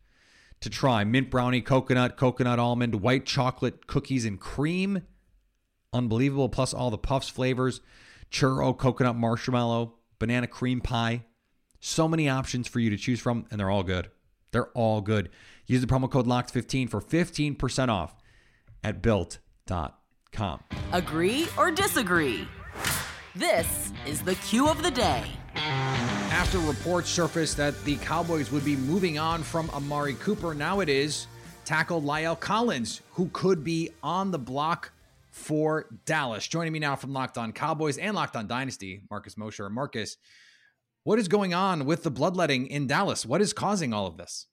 to 0.59 0.69
try 0.69 1.05
mint 1.05 1.29
brownie, 1.29 1.61
coconut, 1.61 2.17
coconut 2.17 2.59
almond, 2.59 2.95
white 2.95 3.25
chocolate, 3.25 3.87
cookies, 3.87 4.25
and 4.25 4.39
cream 4.39 5.03
unbelievable. 5.93 6.49
Plus 6.49 6.73
all 6.73 6.91
the 6.91 6.97
puffs 6.97 7.29
flavors, 7.29 7.79
churro, 8.29 8.77
coconut 8.77 9.15
marshmallow, 9.15 9.93
banana 10.19 10.47
cream 10.47 10.81
pie. 10.81 11.23
So 11.79 12.09
many 12.09 12.27
options 12.27 12.67
for 12.67 12.79
you 12.79 12.89
to 12.89 12.97
choose 12.97 13.21
from, 13.21 13.45
and 13.49 13.59
they're 13.59 13.69
all 13.69 13.83
good. 13.83 14.11
They're 14.51 14.69
all 14.71 14.99
good. 14.99 15.29
Use 15.65 15.79
the 15.79 15.87
promo 15.87 16.11
code 16.11 16.27
LOCKED15 16.27 16.89
for 16.89 17.01
15% 17.01 17.87
off 17.87 18.15
at 18.83 19.01
built.com. 19.01 19.93
Agree 20.93 21.47
or 21.57 21.71
disagree? 21.71 22.47
This 23.35 23.91
is 24.05 24.21
the 24.21 24.35
cue 24.35 24.67
of 24.67 24.83
the 24.83 24.91
day. 24.91 25.25
After 25.55 26.59
reports 26.59 27.09
surfaced 27.09 27.57
that 27.57 27.81
the 27.83 27.97
Cowboys 27.97 28.51
would 28.51 28.65
be 28.65 28.75
moving 28.75 29.19
on 29.19 29.43
from 29.43 29.69
Amari 29.71 30.15
Cooper, 30.15 30.53
now 30.53 30.79
it 30.79 30.89
is 30.89 31.27
tackle 31.65 32.01
La'el 32.01 32.39
Collins, 32.39 33.01
who 33.11 33.29
could 33.33 33.63
be 33.63 33.89
on 34.01 34.31
the 34.31 34.39
block 34.39 34.91
for 35.29 35.87
Dallas. 36.05 36.47
Joining 36.47 36.73
me 36.73 36.79
now 36.79 36.95
from 36.95 37.13
Locked 37.13 37.37
On 37.37 37.53
Cowboys 37.53 37.97
and 37.97 38.15
Locked 38.15 38.35
On 38.35 38.47
Dynasty, 38.47 39.01
Marcus 39.09 39.37
Mosher. 39.37 39.69
Marcus, 39.69 40.17
what 41.03 41.19
is 41.19 41.27
going 41.27 41.53
on 41.53 41.85
with 41.85 42.03
the 42.03 42.11
bloodletting 42.11 42.67
in 42.67 42.87
Dallas? 42.87 43.25
What 43.25 43.41
is 43.41 43.53
causing 43.53 43.93
all 43.93 44.07
of 44.07 44.17
this? 44.17 44.47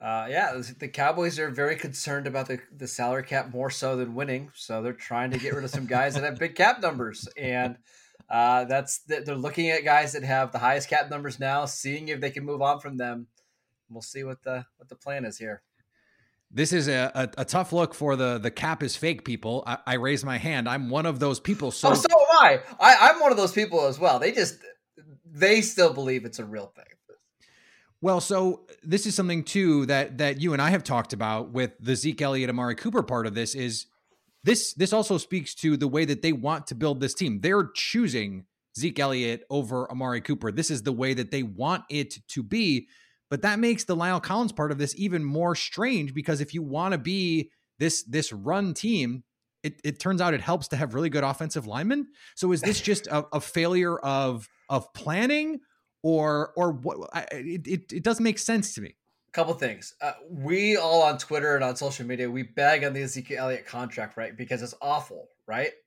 Uh, 0.00 0.26
yeah, 0.30 0.60
the 0.78 0.88
Cowboys 0.88 1.40
are 1.40 1.50
very 1.50 1.74
concerned 1.74 2.28
about 2.28 2.46
the, 2.46 2.60
the 2.76 2.86
salary 2.86 3.24
cap 3.24 3.50
more 3.50 3.68
so 3.68 3.96
than 3.96 4.14
winning. 4.14 4.50
So 4.54 4.80
they're 4.80 4.92
trying 4.92 5.32
to 5.32 5.38
get 5.38 5.54
rid 5.54 5.64
of 5.64 5.70
some 5.70 5.86
guys 5.86 6.14
that 6.14 6.22
have 6.22 6.38
big 6.38 6.54
cap 6.54 6.80
numbers. 6.80 7.28
And 7.36 7.76
uh, 8.30 8.64
that's 8.64 9.00
they're 9.00 9.34
looking 9.34 9.70
at 9.70 9.84
guys 9.84 10.12
that 10.12 10.22
have 10.22 10.52
the 10.52 10.58
highest 10.58 10.88
cap 10.88 11.10
numbers 11.10 11.40
now, 11.40 11.64
seeing 11.64 12.08
if 12.08 12.20
they 12.20 12.30
can 12.30 12.44
move 12.44 12.62
on 12.62 12.78
from 12.78 12.96
them. 12.96 13.26
We'll 13.90 14.02
see 14.02 14.22
what 14.22 14.42
the 14.42 14.66
what 14.76 14.88
the 14.88 14.96
plan 14.96 15.24
is 15.24 15.38
here. 15.38 15.62
This 16.50 16.72
is 16.72 16.88
a, 16.88 17.10
a, 17.14 17.42
a, 17.42 17.44
tough 17.44 17.72
look 17.72 17.92
for 17.92 18.16
the 18.16 18.38
the 18.38 18.50
cap 18.50 18.82
is 18.82 18.96
fake 18.96 19.24
people. 19.24 19.64
I, 19.66 19.78
I 19.86 19.94
raise 19.94 20.24
my 20.24 20.38
hand. 20.38 20.68
I'm 20.68 20.90
one 20.90 21.06
of 21.06 21.20
those 21.20 21.40
people. 21.40 21.70
So 21.70 21.90
oh, 21.90 21.94
so 21.94 22.06
am 22.10 22.26
I. 22.38 22.60
I. 22.78 23.10
I'm 23.10 23.20
one 23.20 23.30
of 23.30 23.36
those 23.36 23.52
people 23.52 23.86
as 23.86 23.98
well. 23.98 24.18
They 24.18 24.32
just 24.32 24.58
they 25.24 25.60
still 25.62 25.92
believe 25.92 26.24
it's 26.24 26.38
a 26.38 26.44
real 26.44 26.72
thing. 26.74 26.84
Well, 28.00 28.20
so 28.20 28.66
this 28.82 29.06
is 29.06 29.14
something 29.14 29.42
too 29.42 29.86
that 29.86 30.18
that 30.18 30.40
you 30.40 30.52
and 30.52 30.62
I 30.62 30.70
have 30.70 30.84
talked 30.84 31.12
about 31.12 31.50
with 31.50 31.72
the 31.80 31.96
Zeke 31.96 32.22
Elliott 32.22 32.50
Amari 32.50 32.76
Cooper 32.76 33.02
part 33.02 33.26
of 33.26 33.34
this 33.34 33.54
is 33.54 33.86
this 34.44 34.72
this 34.74 34.92
also 34.92 35.18
speaks 35.18 35.54
to 35.56 35.76
the 35.76 35.88
way 35.88 36.04
that 36.04 36.22
they 36.22 36.32
want 36.32 36.68
to 36.68 36.74
build 36.74 37.00
this 37.00 37.14
team. 37.14 37.40
They're 37.40 37.70
choosing 37.74 38.44
Zeke 38.78 39.00
Elliott 39.00 39.42
over 39.50 39.90
Amari 39.90 40.20
Cooper. 40.20 40.52
This 40.52 40.70
is 40.70 40.82
the 40.82 40.92
way 40.92 41.12
that 41.14 41.30
they 41.30 41.42
want 41.42 41.84
it 41.90 42.14
to 42.28 42.42
be. 42.42 42.88
But 43.30 43.42
that 43.42 43.58
makes 43.58 43.84
the 43.84 43.96
La'el 43.96 44.22
Collins 44.22 44.52
part 44.52 44.72
of 44.72 44.78
this 44.78 44.94
even 44.96 45.24
more 45.24 45.54
strange 45.54 46.14
because 46.14 46.40
if 46.40 46.54
you 46.54 46.62
want 46.62 46.92
to 46.92 46.98
be 46.98 47.50
this 47.78 48.04
this 48.04 48.32
run 48.32 48.74
team, 48.74 49.24
it, 49.62 49.80
it 49.84 49.98
turns 49.98 50.20
out 50.20 50.34
it 50.34 50.40
helps 50.40 50.68
to 50.68 50.76
have 50.76 50.94
really 50.94 51.10
good 51.10 51.24
offensive 51.24 51.66
linemen. 51.66 52.06
So 52.36 52.52
is 52.52 52.60
this 52.60 52.80
just 52.80 53.08
a, 53.08 53.26
a 53.32 53.40
failure 53.40 53.98
of 53.98 54.48
of 54.68 54.92
planning 54.94 55.58
or 56.02 56.52
or 56.56 56.72
what? 56.72 57.10
I, 57.12 57.26
it, 57.32 57.92
it 57.92 58.02
doesn't 58.02 58.22
make 58.24 58.38
sense 58.38 58.74
to 58.74 58.80
me. 58.80 58.94
Couple 59.32 59.54
things. 59.54 59.94
Uh, 60.00 60.12
we 60.30 60.76
all 60.76 61.02
on 61.02 61.18
Twitter 61.18 61.54
and 61.54 61.62
on 61.62 61.76
social 61.76 62.06
media 62.06 62.30
we 62.30 62.42
bag 62.42 62.82
on 62.82 62.92
the 62.94 63.02
Ezekiel 63.02 63.44
Elliott 63.44 63.66
contract, 63.66 64.16
right? 64.16 64.36
Because 64.36 64.62
it's 64.62 64.74
awful, 64.80 65.28
right? 65.46 65.72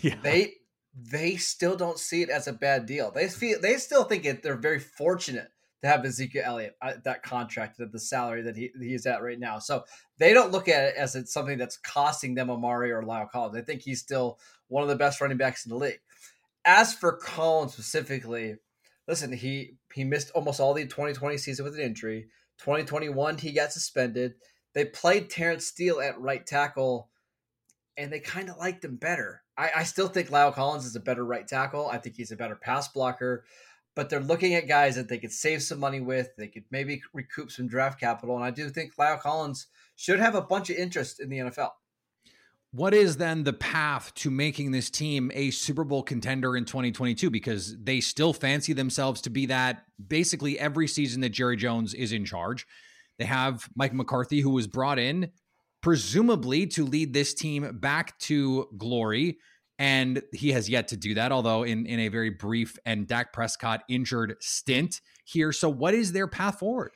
Yeah. 0.00 0.14
They 0.22 0.54
they 0.94 1.36
still 1.36 1.76
don't 1.76 1.98
see 1.98 2.22
it 2.22 2.30
as 2.30 2.46
a 2.48 2.52
bad 2.52 2.86
deal. 2.86 3.10
They 3.10 3.28
feel 3.28 3.60
they 3.60 3.76
still 3.76 4.04
think 4.04 4.24
it. 4.24 4.42
They're 4.42 4.56
very 4.56 4.78
fortunate 4.78 5.48
to 5.82 5.88
have 5.88 6.04
Ezekiel 6.04 6.42
Elliott 6.44 6.76
uh, 6.80 6.92
that 7.04 7.22
contract 7.22 7.80
at 7.80 7.92
the 7.92 7.98
salary 7.98 8.42
that 8.42 8.56
he 8.56 8.70
he's 8.78 9.06
at 9.06 9.22
right 9.22 9.38
now. 9.38 9.58
So 9.58 9.84
they 10.18 10.32
don't 10.32 10.52
look 10.52 10.68
at 10.68 10.84
it 10.84 10.94
as 10.96 11.14
it's 11.16 11.32
something 11.32 11.58
that's 11.58 11.76
costing 11.76 12.34
them 12.34 12.50
Amari 12.50 12.92
or 12.92 13.02
La'el 13.02 13.30
Collins. 13.30 13.54
They 13.54 13.62
think 13.62 13.82
he's 13.82 14.00
still 14.00 14.38
one 14.68 14.82
of 14.82 14.88
the 14.88 14.96
best 14.96 15.20
running 15.20 15.38
backs 15.38 15.66
in 15.66 15.70
the 15.70 15.76
league. 15.76 16.00
As 16.64 16.94
for 16.94 17.12
Collins 17.12 17.72
specifically, 17.72 18.56
listen, 19.08 19.32
he 19.32 19.76
he 19.94 20.04
missed 20.04 20.30
almost 20.30 20.60
all 20.60 20.74
the 20.74 20.84
2020 20.84 21.36
season 21.38 21.64
with 21.64 21.74
an 21.74 21.80
injury. 21.80 22.28
2021 22.58 23.38
he 23.38 23.52
got 23.52 23.72
suspended. 23.72 24.34
They 24.74 24.84
played 24.84 25.30
Terence 25.30 25.66
Steele 25.66 26.00
at 26.00 26.20
right 26.20 26.46
tackle, 26.46 27.10
and 27.96 28.12
they 28.12 28.20
kind 28.20 28.48
of 28.48 28.56
liked 28.56 28.84
him 28.84 28.96
better. 28.96 29.42
I, 29.56 29.70
I 29.76 29.82
still 29.84 30.08
think 30.08 30.30
Lyle 30.30 30.52
Collins 30.52 30.86
is 30.86 30.96
a 30.96 31.00
better 31.00 31.24
right 31.24 31.46
tackle. 31.46 31.88
I 31.88 31.98
think 31.98 32.16
he's 32.16 32.32
a 32.32 32.36
better 32.36 32.56
pass 32.56 32.88
blocker 32.88 33.44
but 33.94 34.08
they're 34.08 34.20
looking 34.20 34.54
at 34.54 34.68
guys 34.68 34.96
that 34.96 35.08
they 35.08 35.18
could 35.18 35.32
save 35.32 35.62
some 35.62 35.78
money 35.78 36.00
with. 36.00 36.30
They 36.36 36.48
could 36.48 36.64
maybe 36.70 37.02
recoup 37.12 37.50
some 37.50 37.68
draft 37.68 38.00
capital. 38.00 38.36
And 38.36 38.44
I 38.44 38.50
do 38.50 38.68
think 38.70 38.92
Lyle 38.96 39.18
Collins 39.18 39.66
should 39.96 40.18
have 40.18 40.34
a 40.34 40.42
bunch 40.42 40.70
of 40.70 40.76
interest 40.76 41.20
in 41.20 41.28
the 41.28 41.38
NFL. 41.38 41.70
What 42.74 42.94
is 42.94 43.18
then 43.18 43.44
the 43.44 43.52
path 43.52 44.14
to 44.14 44.30
making 44.30 44.70
this 44.70 44.88
team 44.88 45.30
a 45.34 45.50
Super 45.50 45.84
Bowl 45.84 46.02
contender 46.02 46.56
in 46.56 46.64
2022? 46.64 47.28
Because 47.28 47.76
they 47.78 48.00
still 48.00 48.32
fancy 48.32 48.72
themselves 48.72 49.20
to 49.22 49.30
be 49.30 49.44
that 49.46 49.84
basically 50.08 50.58
every 50.58 50.88
season 50.88 51.20
that 51.20 51.30
Jerry 51.30 51.56
Jones 51.56 51.92
is 51.92 52.12
in 52.12 52.24
charge. 52.24 52.66
They 53.18 53.26
have 53.26 53.68
Mike 53.76 53.92
McCarthy, 53.92 54.40
who 54.40 54.50
was 54.50 54.66
brought 54.66 54.98
in 54.98 55.30
presumably 55.82 56.66
to 56.68 56.86
lead 56.86 57.12
this 57.12 57.34
team 57.34 57.78
back 57.78 58.18
to 58.20 58.68
glory 58.78 59.36
and 59.78 60.22
he 60.32 60.52
has 60.52 60.68
yet 60.68 60.88
to 60.88 60.96
do 60.96 61.14
that, 61.14 61.32
although 61.32 61.64
in, 61.64 61.86
in 61.86 61.98
a 62.00 62.08
very 62.08 62.30
brief 62.30 62.78
and 62.86 63.06
Dak 63.06 63.32
Prescott 63.32 63.82
injured 63.88 64.36
stint 64.40 65.00
here. 65.24 65.50
So, 65.50 65.68
what 65.68 65.92
is 65.92 66.12
their 66.12 66.28
path 66.28 66.60
forward? 66.60 66.92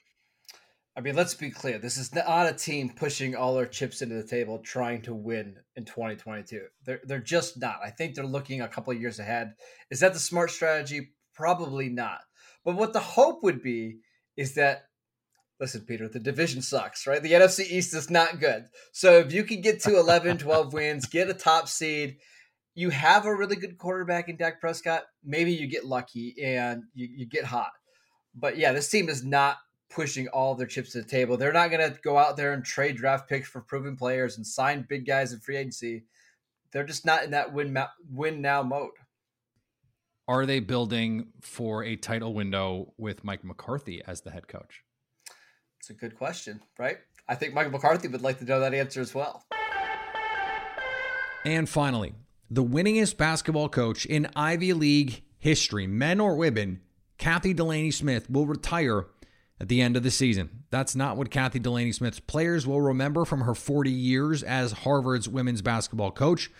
I 0.96 1.02
mean, 1.02 1.14
let's 1.14 1.34
be 1.34 1.50
clear. 1.50 1.78
This 1.78 1.98
is 1.98 2.14
not 2.14 2.46
a 2.46 2.54
team 2.54 2.88
pushing 2.88 3.36
all 3.36 3.54
their 3.54 3.66
chips 3.66 4.00
into 4.00 4.14
the 4.14 4.26
table 4.26 4.60
trying 4.60 5.02
to 5.02 5.14
win 5.14 5.56
in 5.76 5.84
2022. 5.84 6.62
They're, 6.86 7.00
they're 7.04 7.18
just 7.18 7.60
not. 7.60 7.80
I 7.84 7.90
think 7.90 8.14
they're 8.14 8.24
looking 8.24 8.62
a 8.62 8.68
couple 8.68 8.94
years 8.94 9.18
ahead. 9.18 9.52
Is 9.90 10.00
that 10.00 10.14
the 10.14 10.18
smart 10.18 10.50
strategy? 10.50 11.10
Probably 11.34 11.90
not. 11.90 12.20
But 12.64 12.76
what 12.76 12.94
the 12.94 13.00
hope 13.00 13.42
would 13.42 13.62
be 13.62 13.98
is 14.38 14.54
that, 14.54 14.84
listen, 15.60 15.82
Peter, 15.82 16.08
the 16.08 16.18
division 16.18 16.62
sucks, 16.62 17.06
right? 17.06 17.22
The 17.22 17.32
NFC 17.32 17.70
East 17.70 17.94
is 17.94 18.08
not 18.08 18.40
good. 18.40 18.64
So 18.92 19.18
if 19.18 19.34
you 19.34 19.44
can 19.44 19.60
get 19.60 19.80
to 19.82 19.98
11, 19.98 20.38
12 20.38 20.72
wins, 20.72 21.04
get 21.04 21.28
a 21.28 21.34
top 21.34 21.68
seed, 21.68 22.16
you 22.74 22.88
have 22.88 23.26
a 23.26 23.36
really 23.36 23.56
good 23.56 23.76
quarterback 23.76 24.30
in 24.30 24.38
Dak 24.38 24.62
Prescott, 24.62 25.02
maybe 25.22 25.52
you 25.52 25.66
get 25.66 25.84
lucky 25.84 26.36
and 26.42 26.84
you, 26.94 27.06
you 27.18 27.26
get 27.26 27.44
hot. 27.44 27.72
But 28.34 28.56
yeah, 28.56 28.72
this 28.72 28.88
team 28.88 29.10
is 29.10 29.22
not 29.22 29.56
pushing 29.88 30.28
all 30.28 30.54
their 30.54 30.66
chips 30.66 30.92
to 30.92 31.02
the 31.02 31.08
table. 31.08 31.36
They're 31.36 31.52
not 31.52 31.70
going 31.70 31.92
to 31.92 31.98
go 32.00 32.18
out 32.18 32.36
there 32.36 32.52
and 32.52 32.64
trade 32.64 32.96
draft 32.96 33.28
picks 33.28 33.48
for 33.48 33.60
proven 33.60 33.96
players 33.96 34.36
and 34.36 34.46
sign 34.46 34.86
big 34.88 35.06
guys 35.06 35.32
in 35.32 35.40
free 35.40 35.56
agency. 35.56 36.04
They're 36.72 36.84
just 36.84 37.06
not 37.06 37.24
in 37.24 37.30
that 37.30 37.52
win 37.52 37.72
ma- 37.72 37.88
win 38.10 38.40
now 38.40 38.62
mode. 38.62 38.90
Are 40.28 40.44
they 40.44 40.58
building 40.58 41.28
for 41.40 41.84
a 41.84 41.94
title 41.94 42.34
window 42.34 42.92
with 42.98 43.22
Mike 43.22 43.44
McCarthy 43.44 44.02
as 44.06 44.22
the 44.22 44.32
head 44.32 44.48
coach? 44.48 44.82
It's 45.78 45.90
a 45.90 45.94
good 45.94 46.16
question, 46.16 46.60
right? 46.78 46.98
I 47.28 47.36
think 47.36 47.54
Mike 47.54 47.70
McCarthy 47.70 48.08
would 48.08 48.22
like 48.22 48.38
to 48.40 48.44
know 48.44 48.58
that 48.60 48.74
answer 48.74 49.00
as 49.00 49.14
well. 49.14 49.44
And 51.44 51.68
finally, 51.68 52.14
the 52.50 52.64
winningest 52.64 53.16
basketball 53.16 53.68
coach 53.68 54.04
in 54.04 54.28
Ivy 54.34 54.72
League 54.72 55.22
history, 55.38 55.86
men 55.86 56.18
or 56.18 56.34
women, 56.34 56.80
Kathy 57.18 57.54
Delaney 57.54 57.92
Smith, 57.92 58.28
will 58.28 58.46
retire 58.46 59.06
at 59.60 59.68
the 59.68 59.80
end 59.80 59.96
of 59.96 60.02
the 60.02 60.10
season. 60.10 60.64
That's 60.70 60.94
not 60.94 61.16
what 61.16 61.30
Kathy 61.30 61.58
Delaney 61.58 61.92
Smith's 61.92 62.20
players 62.20 62.66
will 62.66 62.80
remember 62.80 63.24
from 63.24 63.42
her 63.42 63.54
40 63.54 63.90
years 63.90 64.42
as 64.42 64.72
Harvard's 64.72 65.28
women's 65.28 65.62
basketball 65.62 66.10
coach. 66.10 66.50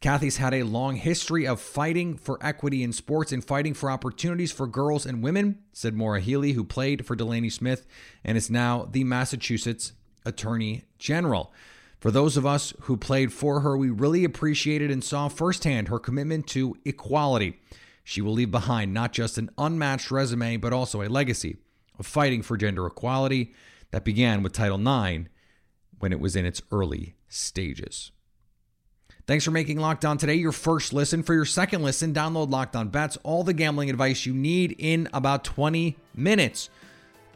Kathy's 0.00 0.36
had 0.36 0.52
a 0.52 0.64
long 0.64 0.96
history 0.96 1.46
of 1.46 1.60
fighting 1.60 2.16
for 2.16 2.38
equity 2.42 2.82
in 2.82 2.92
sports 2.92 3.32
and 3.32 3.44
fighting 3.44 3.72
for 3.72 3.90
opportunities 3.90 4.52
for 4.52 4.66
girls 4.66 5.06
and 5.06 5.22
women, 5.22 5.58
said 5.72 5.94
Maura 5.94 6.20
Healey, 6.20 6.52
who 6.52 6.64
played 6.64 7.06
for 7.06 7.16
Delaney 7.16 7.48
Smith 7.48 7.86
and 8.22 8.36
is 8.36 8.50
now 8.50 8.86
the 8.90 9.04
Massachusetts 9.04 9.92
Attorney 10.24 10.84
General. 10.98 11.52
For 11.98 12.10
those 12.10 12.36
of 12.36 12.44
us 12.44 12.74
who 12.82 12.96
played 12.98 13.32
for 13.32 13.60
her, 13.60 13.76
we 13.76 13.88
really 13.88 14.22
appreciated 14.24 14.90
and 14.90 15.02
saw 15.02 15.28
firsthand 15.28 15.88
her 15.88 15.98
commitment 15.98 16.46
to 16.48 16.76
equality. 16.84 17.58
She 18.04 18.20
will 18.20 18.32
leave 18.32 18.50
behind 18.50 18.92
not 18.92 19.12
just 19.12 19.38
an 19.38 19.50
unmatched 19.56 20.10
resume, 20.10 20.58
but 20.58 20.74
also 20.74 21.00
a 21.00 21.08
legacy 21.08 21.56
of 21.98 22.06
fighting 22.06 22.42
for 22.42 22.56
gender 22.56 22.86
equality 22.86 23.54
that 23.90 24.04
began 24.04 24.42
with 24.42 24.52
Title 24.52 24.80
IX 24.80 25.28
when 25.98 26.12
it 26.12 26.20
was 26.20 26.36
in 26.36 26.44
its 26.44 26.62
early 26.70 27.16
stages. 27.28 28.12
Thanks 29.26 29.44
for 29.44 29.50
making 29.50 29.78
Locked 29.78 30.04
On 30.04 30.18
today 30.18 30.34
your 30.34 30.52
first 30.52 30.92
listen. 30.92 31.22
For 31.22 31.34
your 31.34 31.44
second 31.44 31.82
listen, 31.82 32.14
download 32.14 32.50
Locked 32.50 32.76
On 32.76 32.88
Bets, 32.88 33.18
all 33.24 33.42
the 33.42 33.52
gambling 33.52 33.90
advice 33.90 34.24
you 34.24 34.32
need 34.32 34.76
in 34.78 35.08
about 35.12 35.42
20 35.42 35.96
minutes. 36.14 36.70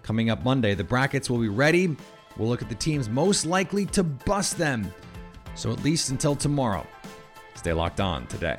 Coming 0.03 0.31
up 0.31 0.45
Monday, 0.45 0.75
the 0.75 0.85
brackets 0.85 1.29
will 1.29 1.39
be 1.39 1.49
ready 1.49 1.97
We'll 2.37 2.49
look 2.49 2.63
at 2.63 2.69
the 2.69 2.75
teams 2.75 3.09
most 3.09 3.45
likely 3.47 3.87
to 3.87 4.03
bust 4.03 4.57
them. 4.57 4.93
So, 5.55 5.71
at 5.73 5.83
least 5.83 6.11
until 6.11 6.37
tomorrow, 6.37 6.87
stay 7.55 7.73
locked 7.73 8.01
on 8.01 8.27
today. 8.29 8.59